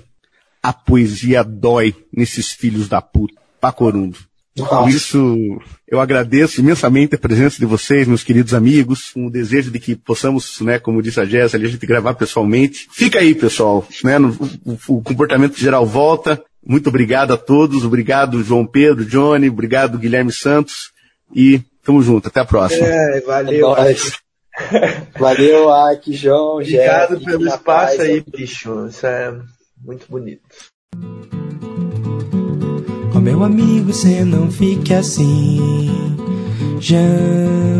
[0.63, 3.35] A poesia dói nesses filhos da puta.
[3.59, 4.17] Pacorundo.
[4.55, 9.71] Por isso, eu agradeço imensamente a presença de vocês, meus queridos amigos, com o desejo
[9.71, 12.87] de que possamos, né, como disse a Jéssica, a gente gravar pessoalmente.
[12.91, 14.29] Fica aí, pessoal, né, no,
[14.65, 16.41] o, o, comportamento geral volta.
[16.65, 20.91] Muito obrigado a todos, obrigado João Pedro, Johnny, obrigado Guilherme Santos
[21.35, 22.85] e tamo junto, até a próxima.
[22.85, 23.75] É, valeu.
[23.75, 23.95] É
[25.17, 28.87] valeu, Aki, João, Obrigado Jeff, pelo espaço aí, bicho.
[28.87, 29.33] Isso é
[29.83, 30.41] muito bonito.
[33.13, 35.89] Ó oh, meu amigo, cê não fique assim,
[36.79, 37.71] Janzinho.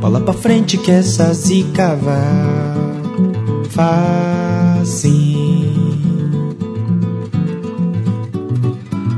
[0.00, 2.91] Bola pra frente que essa zica vai
[3.70, 5.52] facinho.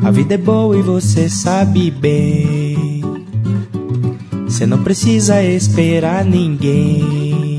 [0.05, 3.03] A vida é boa e você sabe bem.
[4.49, 7.59] Cê não precisa esperar ninguém.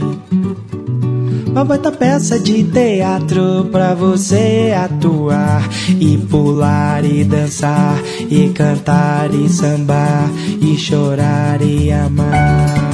[1.47, 5.67] Uma baita peça de teatro pra você atuar
[5.99, 7.97] e pular e dançar
[8.29, 10.29] e cantar e sambar
[10.61, 12.84] e chorar e amar.